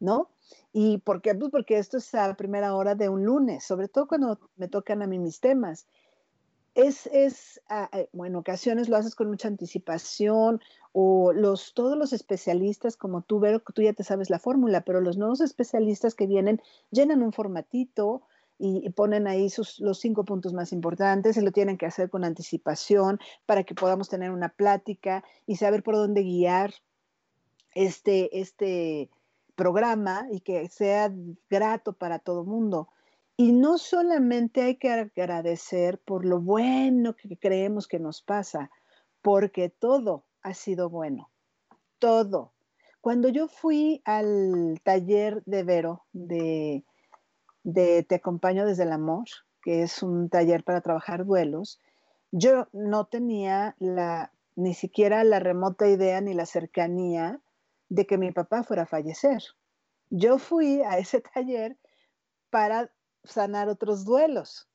[0.00, 0.30] ¿no?
[0.72, 1.34] ¿Y por qué?
[1.34, 5.02] Pues porque esto es a primera hora de un lunes, sobre todo cuando me tocan
[5.02, 5.86] a mí mis temas.
[6.74, 10.60] Es, es ah, eh, bueno, ocasiones lo haces con mucha anticipación
[10.92, 15.00] o los, todos los especialistas como tú, Vero, tú ya te sabes la fórmula, pero
[15.00, 18.22] los nuevos especialistas que vienen llenan un formatito,
[18.58, 22.24] y, ponen ahí sus, los cinco puntos más importantes y lo tienen que hacer con
[22.24, 26.72] anticipación para que podamos tener una plática y saber por dónde guiar
[27.74, 29.10] este, este
[29.56, 31.12] programa y que sea
[31.50, 32.88] grato para todo mundo.
[33.36, 38.70] Y no solamente hay que agradecer por lo bueno que creemos que nos pasa,
[39.20, 41.30] porque todo ha sido bueno,
[41.98, 42.52] todo.
[43.00, 46.84] Cuando yo fui al taller de Vero de
[47.66, 49.24] de Te acompaño desde el amor,
[49.60, 51.80] que es un taller para trabajar duelos,
[52.30, 57.40] yo no tenía la, ni siquiera la remota idea ni la cercanía
[57.88, 59.42] de que mi papá fuera a fallecer.
[60.10, 61.76] Yo fui a ese taller
[62.50, 62.90] para
[63.24, 64.68] sanar otros duelos.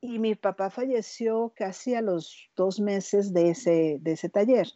[0.00, 4.68] Y mi papá falleció casi a los dos meses de ese, de ese taller.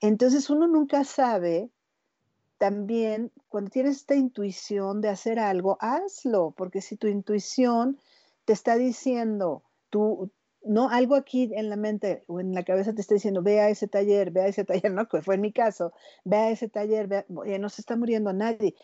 [0.00, 1.70] Entonces uno nunca sabe
[2.56, 7.98] también cuando tienes esta intuición de hacer algo, hazlo, porque si tu intuición
[8.44, 10.30] te está diciendo, tú,
[10.62, 13.70] no, algo aquí en la mente o en la cabeza te está diciendo, ve a
[13.70, 15.92] ese taller, ve a ese taller, no, que fue en mi caso,
[16.24, 18.74] ve a ese taller, ve no se está muriendo nadie.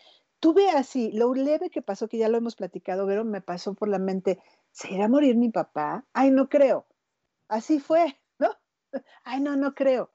[0.40, 3.74] Tú ve así, lo leve que pasó, que ya lo hemos platicado, pero me pasó
[3.74, 4.38] por la mente,
[4.70, 6.04] ¿se irá a morir mi papá?
[6.12, 6.86] Ay, no creo.
[7.48, 8.50] Así fue, ¿no?
[9.24, 10.10] Ay, no, no creo.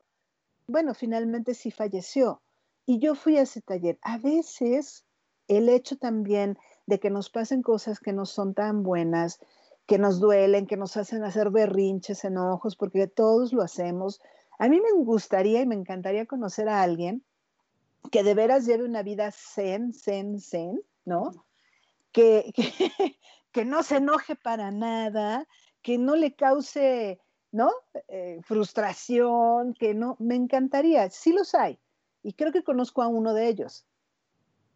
[0.68, 2.41] Bueno, finalmente sí falleció
[2.86, 3.99] y yo fui a ese taller.
[4.01, 5.05] A veces
[5.47, 9.39] el hecho también de que nos pasen cosas que no son tan buenas,
[9.86, 14.21] que nos duelen, que nos hacen hacer berrinches, enojos, porque todos lo hacemos.
[14.57, 17.23] A mí me gustaría y me encantaría conocer a alguien
[18.09, 21.32] que de veras lleve una vida zen, zen, zen, ¿no?
[22.13, 22.51] Que,
[23.53, 25.47] que, no se enoje para nada,
[25.82, 27.21] que no le cause,
[27.53, 27.71] ¿no?
[28.09, 31.79] Eh, frustración, que no, me encantaría, sí los hay,
[32.21, 33.86] y creo que conozco a uno de ellos,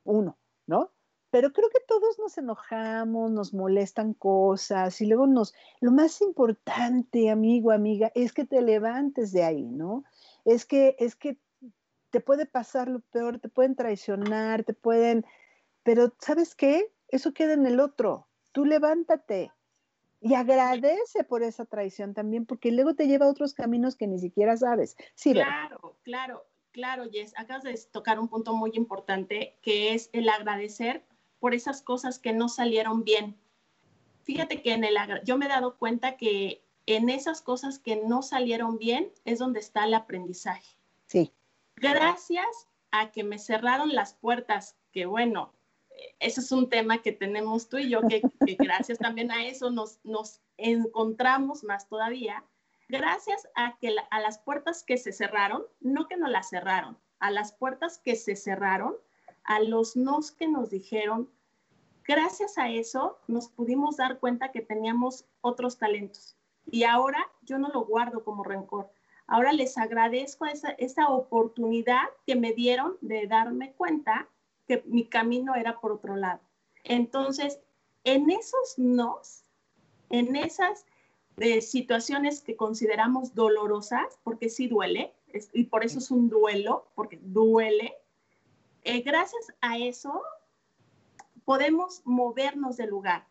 [0.06, 0.93] uno, ¿no?
[1.32, 5.54] Pero creo que todos nos enojamos, nos molestan cosas y luego nos...
[5.82, 10.04] Lo más importante, amigo, amiga, es que te levantes de ahí, ¿no?
[10.46, 11.38] Es que, es que
[12.10, 15.26] te puede pasar lo peor, te pueden traicionar, te pueden...
[15.84, 16.92] Pero ¿sabes qué?
[17.10, 18.28] Eso queda en el otro.
[18.52, 19.52] Tú levántate
[20.22, 24.18] y agradece por esa traición también, porque luego te lleva a otros caminos que ni
[24.20, 24.96] siquiera sabes.
[25.14, 26.46] Sí, claro, claro.
[26.72, 31.06] Claro, Jess, acabas de tocar un punto muy importante que es el agradecer
[31.46, 33.38] por esas cosas que no salieron bien.
[34.24, 38.24] fíjate que en el, yo me he dado cuenta que en esas cosas que no
[38.24, 40.76] salieron bien es donde está el aprendizaje.
[41.06, 41.32] Sí.
[41.76, 45.54] Gracias a que me cerraron las puertas, que bueno,
[46.20, 48.24] ese es un tema que tenemos tú y yo, que,
[48.58, 52.43] gracias también a eso nos, nos encontramos más todavía,
[52.89, 57.30] gracias a que a las puertas que se cerraron, no que no las cerraron, a
[57.30, 58.96] las puertas que se cerraron,
[59.46, 61.30] a los nos que nos dijeron,
[62.08, 66.36] gracias a eso nos pudimos dar cuenta que teníamos otros talentos.
[66.70, 68.89] Y ahora yo no lo guardo como rencor.
[69.28, 74.28] Ahora les agradezco esa, esa oportunidad que me dieron de darme cuenta
[74.68, 76.41] que mi camino era por otro lado.
[76.84, 77.60] Entonces,
[78.03, 79.43] en esos nos,
[80.10, 80.86] en esas
[81.38, 85.14] eh, situaciones que consideramos dolorosas, porque sí duele,
[85.53, 87.95] y por eso es un duelo, porque duele,
[88.84, 90.22] eh, gracias a eso
[91.46, 93.28] podemos movernos del lugar.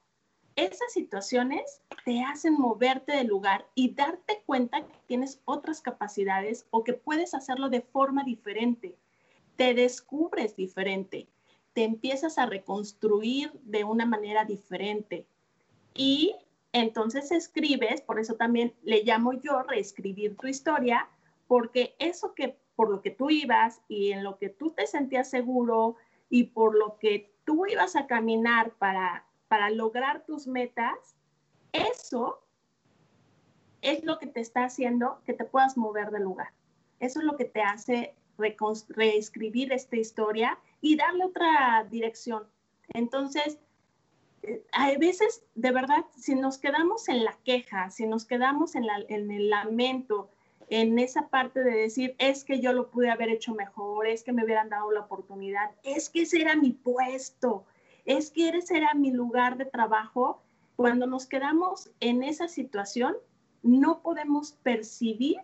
[0.56, 6.84] Esas situaciones te hacen moverte del lugar y darte cuenta que tienes otras capacidades o
[6.84, 8.96] que puedes hacerlo de forma diferente.
[9.56, 11.28] Te descubres diferente,
[11.72, 15.26] te empiezas a reconstruir de una manera diferente.
[15.92, 16.36] Y
[16.72, 21.08] entonces escribes, por eso también le llamo yo reescribir tu historia,
[21.48, 25.30] porque eso que por lo que tú ibas y en lo que tú te sentías
[25.30, 25.96] seguro
[26.30, 31.16] y por lo que tú ibas a caminar para, para lograr tus metas,
[31.72, 32.42] eso
[33.82, 36.52] es lo que te está haciendo que te puedas mover del lugar.
[37.00, 42.44] Eso es lo que te hace reescribir esta historia y darle otra dirección.
[42.88, 43.58] Entonces,
[44.42, 48.84] eh, hay veces, de verdad, si nos quedamos en la queja, si nos quedamos en
[49.10, 50.30] el lamento,
[50.68, 54.32] en esa parte de decir, es que yo lo pude haber hecho mejor, es que
[54.32, 57.64] me hubieran dado la oportunidad, es que ese era mi puesto,
[58.04, 60.42] es que ese era mi lugar de trabajo.
[60.76, 63.16] Cuando nos quedamos en esa situación,
[63.62, 65.38] no podemos percibir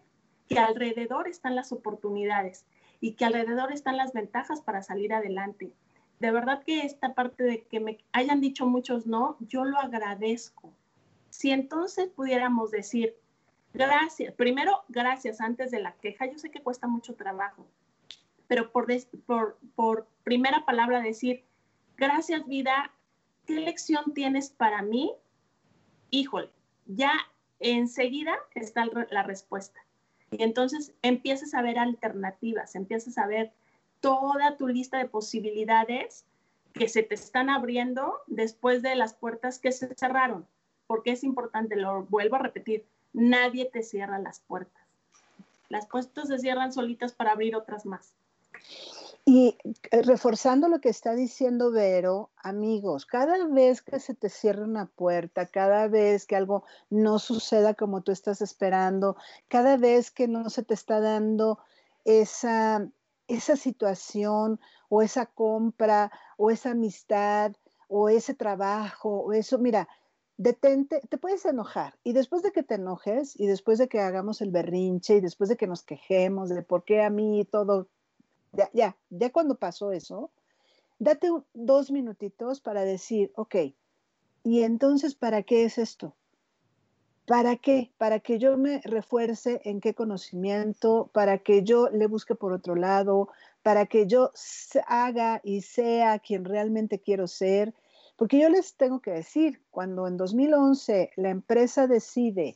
[0.48, 2.64] que alrededor están las oportunidades
[3.00, 5.72] y que alrededor están las ventajas para salir adelante.
[6.18, 10.70] De verdad que esta parte de que me hayan dicho muchos no, yo lo agradezco.
[11.30, 13.16] Si entonces pudiéramos decir,
[13.72, 14.34] Gracias.
[14.34, 16.26] Primero, gracias antes de la queja.
[16.26, 17.66] Yo sé que cuesta mucho trabajo,
[18.46, 18.86] pero por,
[19.26, 21.44] por, por primera palabra decir,
[21.96, 22.92] gracias vida,
[23.46, 25.12] ¿qué lección tienes para mí?
[26.10, 26.50] Híjole,
[26.86, 27.12] ya
[27.60, 29.80] enseguida está la respuesta.
[30.30, 33.52] Y entonces empiezas a ver alternativas, empiezas a ver
[34.00, 36.24] toda tu lista de posibilidades
[36.72, 40.46] que se te están abriendo después de las puertas que se cerraron.
[40.86, 44.82] Porque es importante, lo vuelvo a repetir, nadie te cierra las puertas.
[45.68, 48.14] Las puertas se cierran solitas para abrir otras más.
[49.24, 49.56] Y
[49.90, 54.86] eh, reforzando lo que está diciendo Vero, amigos, cada vez que se te cierra una
[54.86, 59.16] puerta, cada vez que algo no suceda como tú estás esperando,
[59.48, 61.58] cada vez que no se te está dando
[62.04, 62.88] esa,
[63.28, 64.58] esa situación
[64.88, 67.52] o esa compra o esa amistad
[67.88, 69.88] o ese trabajo o eso, mira,
[70.40, 74.40] detente, te puedes enojar y después de que te enojes y después de que hagamos
[74.40, 77.88] el berrinche y después de que nos quejemos de por qué a mí todo,
[78.52, 80.30] ya, ya, ya cuando pasó eso,
[80.98, 83.54] date dos minutitos para decir, ok,
[84.42, 86.14] ¿y entonces para qué es esto?
[87.26, 87.92] ¿Para qué?
[87.98, 92.76] Para que yo me refuerce en qué conocimiento, para que yo le busque por otro
[92.76, 93.28] lado,
[93.62, 94.32] para que yo
[94.86, 97.74] haga y sea quien realmente quiero ser,
[98.20, 102.54] porque yo les tengo que decir, cuando en 2011 la empresa decide,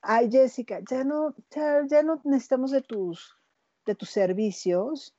[0.00, 3.36] ay Jessica, ya no, ya, no necesitamos de tus,
[3.84, 5.14] de tus servicios,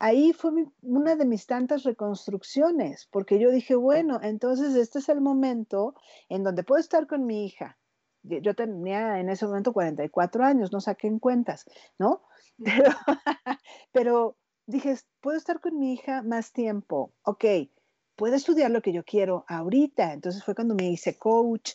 [0.00, 0.50] ahí fue
[0.82, 5.94] una de mis tantas reconstrucciones, porque yo dije, bueno, entonces este es el momento
[6.28, 7.78] en donde puedo estar con mi hija.
[8.24, 11.64] Yo tenía en ese momento 44 años, no saqué en cuentas,
[11.96, 12.24] ¿no?
[12.64, 12.90] Pero,
[13.92, 14.36] pero
[14.66, 17.44] dije, puedo estar con mi hija más tiempo, ok
[18.18, 20.12] puedo estudiar lo que yo quiero ahorita.
[20.12, 21.74] Entonces fue cuando me hice coach.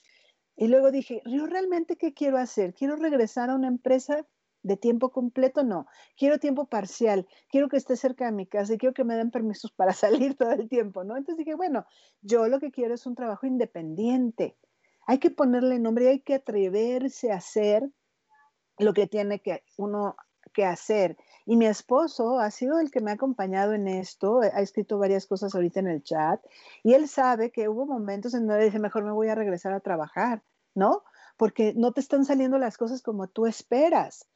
[0.56, 2.76] Y luego dije, ¿yo realmente qué quiero hacer?
[2.76, 4.28] ¿Quiero regresar a una empresa
[4.62, 5.64] de tiempo completo?
[5.64, 9.16] No, quiero tiempo parcial, quiero que esté cerca de mi casa y quiero que me
[9.16, 11.18] den permisos para salir todo el tiempo, ¿no?
[11.18, 11.86] Entonces dije, bueno,
[12.22, 14.58] yo lo que quiero es un trabajo independiente.
[15.08, 17.90] Hay que ponerle nombre, hay que atreverse a hacer
[18.78, 20.18] lo que tiene que uno
[20.54, 21.18] que hacer.
[21.46, 25.26] Y mi esposo ha sido el que me ha acompañado en esto, ha escrito varias
[25.26, 26.42] cosas ahorita en el chat,
[26.84, 29.80] y él sabe que hubo momentos en donde dice, mejor me voy a regresar a
[29.82, 30.42] trabajar,
[30.74, 31.04] ¿no?
[31.38, 34.28] Porque no te están saliendo las cosas como tú esperas.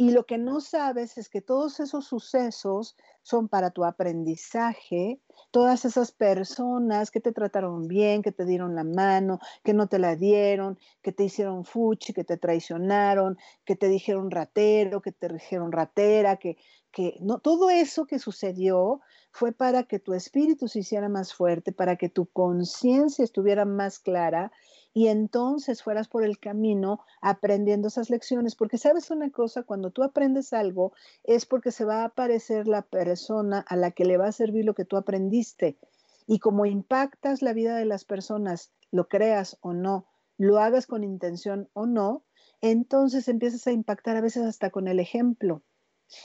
[0.00, 5.20] Y lo que no sabes es que todos esos sucesos son para tu aprendizaje,
[5.50, 9.98] todas esas personas que te trataron bien, que te dieron la mano, que no te
[9.98, 13.36] la dieron, que te hicieron fuchi, que te traicionaron,
[13.66, 16.56] que te dijeron ratero, que te dijeron ratera, que,
[16.90, 21.72] que no, todo eso que sucedió fue para que tu espíritu se hiciera más fuerte,
[21.72, 24.50] para que tu conciencia estuviera más clara
[24.92, 30.02] y entonces fueras por el camino aprendiendo esas lecciones, porque sabes una cosa, cuando tú
[30.02, 34.28] aprendes algo es porque se va a aparecer la persona a la que le va
[34.28, 35.78] a servir lo que tú aprendiste.
[36.26, 40.06] Y como impactas la vida de las personas, lo creas o no,
[40.38, 42.24] lo hagas con intención o no,
[42.60, 45.62] entonces empiezas a impactar a veces hasta con el ejemplo.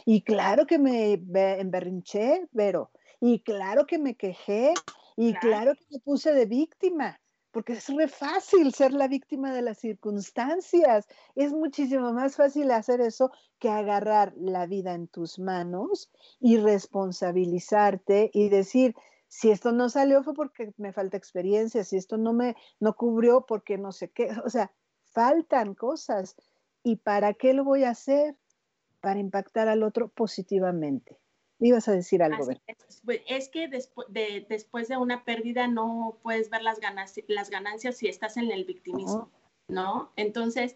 [0.05, 2.89] Y claro que me emberrinché, pero,
[3.21, 4.73] y claro que me quejé,
[5.15, 7.19] y claro que me puse de víctima
[7.55, 11.07] porque es re fácil ser la víctima de las circunstancias.
[11.35, 18.29] Es muchísimo más fácil hacer eso que agarrar la vida en tus manos y responsabilizarte
[18.33, 18.93] y decir,
[19.29, 23.45] si esto no salió fue porque me falta experiencia, si esto no me no cubrió
[23.45, 24.73] porque no sé qué, o sea,
[25.05, 26.35] faltan cosas.
[26.83, 28.35] ¿Y para qué lo voy a hacer?
[28.99, 31.17] Para impactar al otro positivamente.
[31.59, 32.45] Ibas a decir algo,
[33.05, 37.49] pues, es, que después de, después de una pérdida no puedes ver las, ganancias, las
[37.49, 39.29] ganancias si estás en el victimismo,
[39.69, 40.11] ¿no?
[40.17, 40.75] Entonces,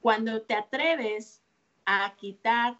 [0.00, 1.40] cuando te atreves
[1.84, 2.78] a quitar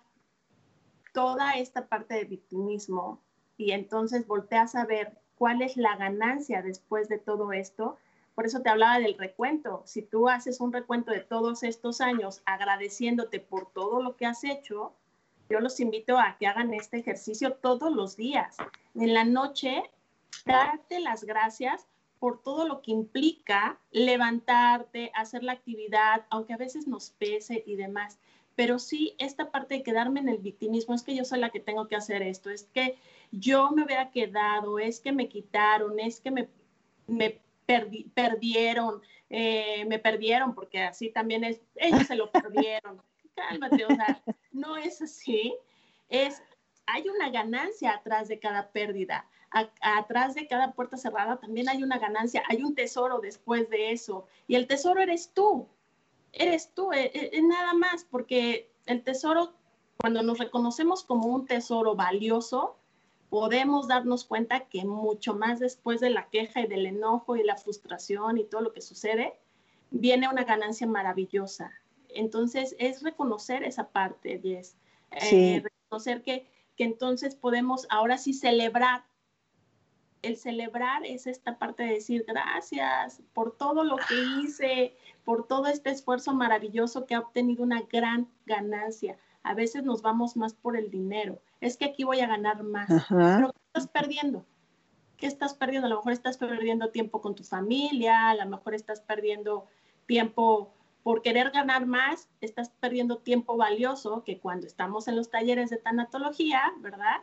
[1.13, 3.21] toda esta parte de victimismo
[3.57, 7.97] y entonces volteas a ver cuál es la ganancia después de todo esto,
[8.35, 9.83] por eso te hablaba del recuento.
[9.87, 14.45] Si tú haces un recuento de todos estos años agradeciéndote por todo lo que has
[14.45, 14.95] hecho,
[15.51, 18.57] yo los invito a que hagan este ejercicio todos los días.
[18.95, 19.83] En la noche,
[20.47, 21.87] darte las gracias
[22.21, 27.75] por todo lo que implica levantarte, hacer la actividad, aunque a veces nos pese y
[27.75, 28.19] demás.
[28.55, 31.61] Pero sí, esta parte de quedarme en el victimismo, es que yo soy la que
[31.61, 32.97] tengo que hacer esto, es que
[33.33, 36.49] yo me hubiera quedado, es que me quitaron, es que me,
[38.15, 43.01] perdieron, eh, me perdieron, porque así también es, ellos se lo perdieron
[43.35, 44.23] cálmate, o sea,
[44.53, 45.55] no es así,
[46.09, 46.43] es,
[46.87, 49.27] hay una ganancia atrás de cada pérdida,
[49.81, 54.27] atrás de cada puerta cerrada también hay una ganancia, hay un tesoro después de eso,
[54.47, 55.67] y el tesoro eres tú,
[56.33, 59.53] eres tú, es, e, e, nada más, porque el tesoro,
[59.97, 62.77] cuando nos reconocemos como un tesoro valioso,
[63.29, 67.57] podemos darnos cuenta que mucho más después de la queja y del enojo y la
[67.57, 69.35] frustración y todo lo que sucede,
[69.91, 71.73] viene una ganancia maravillosa,
[72.15, 74.77] entonces, es reconocer esa parte, Jess.
[75.13, 76.47] Eh, reconocer que,
[76.77, 79.05] que entonces podemos ahora sí celebrar.
[80.23, 84.95] El celebrar es esta parte de decir gracias por todo lo que hice,
[85.25, 89.17] por todo este esfuerzo maravilloso que ha obtenido una gran ganancia.
[89.43, 91.41] A veces nos vamos más por el dinero.
[91.61, 92.89] Es que aquí voy a ganar más.
[93.09, 94.45] Pero ¿qué estás perdiendo?
[95.17, 95.87] ¿Qué estás perdiendo?
[95.87, 99.67] A lo mejor estás perdiendo tiempo con tu familia, a lo mejor estás perdiendo
[100.07, 105.71] tiempo por querer ganar más, estás perdiendo tiempo valioso que cuando estamos en los talleres
[105.71, 107.21] de tanatología, ¿verdad?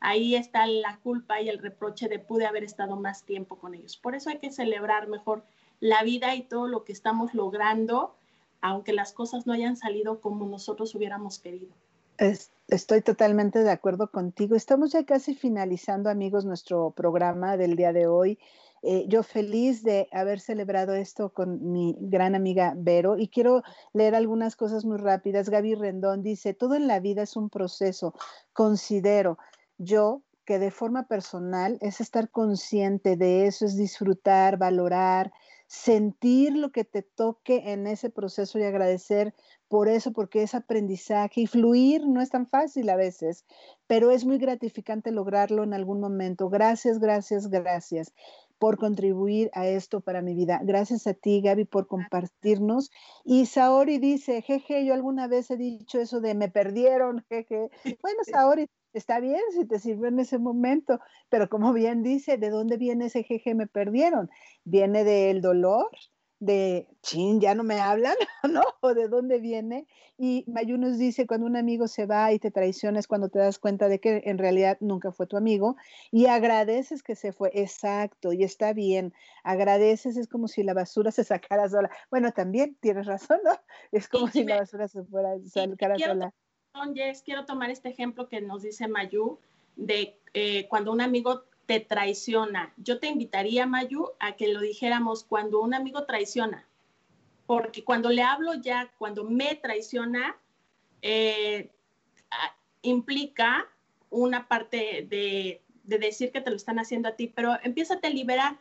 [0.00, 3.96] Ahí está la culpa y el reproche de pude haber estado más tiempo con ellos.
[3.96, 5.44] Por eso hay que celebrar mejor
[5.78, 8.14] la vida y todo lo que estamos logrando,
[8.60, 11.72] aunque las cosas no hayan salido como nosotros hubiéramos querido.
[12.68, 14.56] estoy totalmente de acuerdo contigo.
[14.56, 18.38] Estamos ya casi finalizando, amigos, nuestro programa del día de hoy.
[18.82, 23.62] Eh, yo feliz de haber celebrado esto con mi gran amiga Vero y quiero
[23.92, 25.50] leer algunas cosas muy rápidas.
[25.50, 28.14] Gaby Rendón dice, todo en la vida es un proceso.
[28.52, 29.38] Considero
[29.76, 35.32] yo que de forma personal es estar consciente de eso, es disfrutar, valorar,
[35.66, 39.34] sentir lo que te toque en ese proceso y agradecer
[39.70, 43.46] por eso, porque es aprendizaje y fluir no es tan fácil a veces,
[43.86, 46.48] pero es muy gratificante lograrlo en algún momento.
[46.50, 48.12] Gracias, gracias, gracias
[48.58, 50.60] por contribuir a esto para mi vida.
[50.64, 52.90] Gracias a ti, Gaby, por compartirnos.
[53.24, 57.70] Y Saori dice, jeje, yo alguna vez he dicho eso de me perdieron, jeje.
[58.02, 60.98] Bueno, Saori, está bien si te sirvió en ese momento,
[61.28, 64.28] pero como bien dice, ¿de dónde viene ese jeje me perdieron?
[64.64, 65.88] Viene del dolor,
[66.40, 68.16] de, chin, ya no me hablan,
[68.50, 68.62] ¿no?
[68.80, 69.86] ¿O de dónde viene?
[70.18, 73.58] Y Mayu nos dice, cuando un amigo se va y te traiciones, cuando te das
[73.58, 75.76] cuenta de que en realidad nunca fue tu amigo
[76.10, 79.14] y agradeces que se fue, exacto, y está bien,
[79.44, 81.90] agradeces, es como si la basura se sacara sola.
[82.10, 83.52] Bueno, también tienes razón, ¿no?
[83.92, 86.34] Es como si la basura se fuera sacara sola.
[87.24, 89.38] quiero tomar este ejemplo que nos dice Mayu
[89.76, 92.74] de eh, cuando un amigo te traiciona.
[92.78, 96.66] Yo te invitaría, Mayu, a que lo dijéramos cuando un amigo traiciona,
[97.46, 100.36] porque cuando le hablo ya, cuando me traiciona,
[101.00, 101.70] eh,
[102.82, 103.68] implica
[104.10, 108.08] una parte de, de, decir que te lo están haciendo a ti, pero empieza a
[108.08, 108.58] liberar,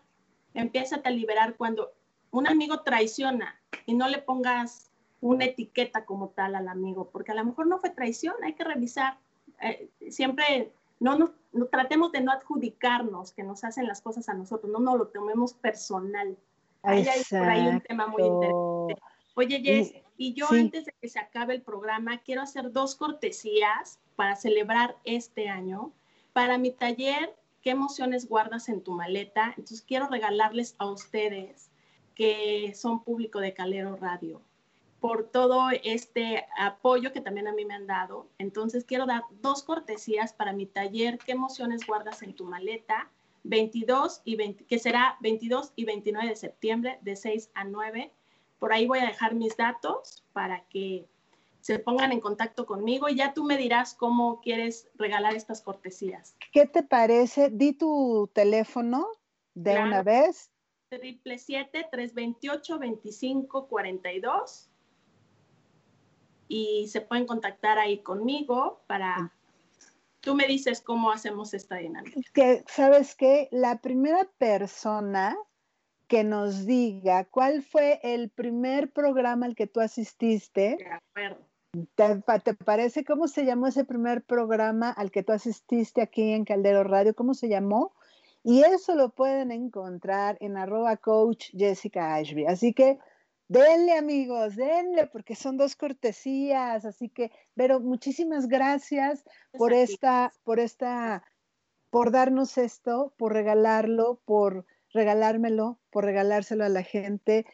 [0.54, 1.92] empieza a liberar cuando
[2.30, 7.36] un amigo traiciona y no le pongas una etiqueta como tal al amigo, porque a
[7.36, 9.18] lo mejor no fue traición, hay que revisar.
[9.62, 14.72] Eh, siempre no, no, tratemos de no adjudicarnos que nos hacen las cosas a nosotros,
[14.72, 16.38] no nos lo tomemos personal.
[16.84, 18.96] Ahí hay por ahí un tema muy interesante.
[19.36, 24.00] Oye, Jess, y yo antes de que se acabe el programa, quiero hacer dos cortesías
[24.16, 25.94] para celebrar este año.
[26.34, 29.54] Para mi taller, ¿qué emociones guardas en tu maleta?
[29.58, 31.70] Entonces quiero regalarles a ustedes
[32.16, 34.42] que son público de Calero Radio
[35.00, 38.28] por todo este apoyo que también a mí me han dado.
[38.38, 43.10] Entonces quiero dar dos cortesías para mi taller, ¿qué emociones guardas en tu maleta?
[43.44, 48.12] 22 y 20, que será 22 y 29 de septiembre de 6 a 9
[48.60, 51.08] por ahí voy a dejar mis datos para que
[51.62, 56.36] se pongan en contacto conmigo y ya tú me dirás cómo quieres regalar estas cortesías.
[56.52, 57.50] ¿Qué te parece?
[57.50, 59.08] Di tu teléfono
[59.56, 60.52] de una vez.
[60.90, 64.69] Triple 328 2542
[66.50, 69.32] y se pueden contactar ahí conmigo para
[70.20, 72.20] tú me dices cómo hacemos esta dinámica.
[72.34, 75.38] Que sabes que la primera persona
[76.08, 80.78] que nos diga cuál fue el primer programa al que tú asististe.
[80.78, 81.46] De acuerdo.
[82.44, 86.84] ¿Te, parece cómo se llamó ese primer programa al que tú asististe aquí en Caldero
[86.84, 87.14] Radio?
[87.14, 87.94] ¿Cómo se llamó?
[88.44, 92.48] Y eso lo pueden encontrar en arroba coach Jessica Ashby.
[92.48, 92.98] Así que
[93.50, 96.86] denle amigos, denle, porque son dos cortesías.
[96.86, 101.24] Así que, pero muchísimas gracias por esta, por esta,
[101.90, 107.46] por darnos esto, por regalarlo, por regalármelo, por regalárselo a la gente.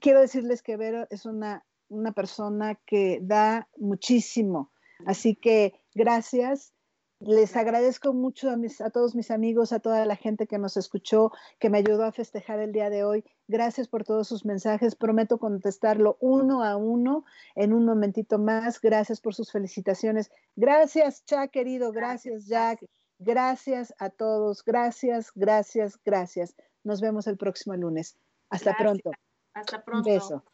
[0.00, 4.72] Quiero decirles que Vero es una, una persona que da muchísimo.
[5.06, 6.72] Así que gracias.
[7.20, 10.76] Les agradezco mucho a, mis, a todos mis amigos, a toda la gente que nos
[10.76, 13.24] escuchó, que me ayudó a festejar el día de hoy.
[13.48, 14.94] Gracias por todos sus mensajes.
[14.94, 17.24] Prometo contestarlo uno a uno
[17.56, 18.80] en un momentito más.
[18.80, 20.30] Gracias por sus felicitaciones.
[20.54, 21.90] Gracias, Jack, querido.
[21.90, 22.84] Gracias, Jack.
[23.18, 24.64] Gracias a todos.
[24.64, 26.54] Gracias, gracias, gracias.
[26.84, 28.16] Nos vemos el próximo lunes.
[28.48, 29.10] Hasta pronto.
[29.54, 30.08] Hasta pronto.
[30.08, 30.44] Un beso.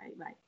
[0.00, 0.47] Bye, bye.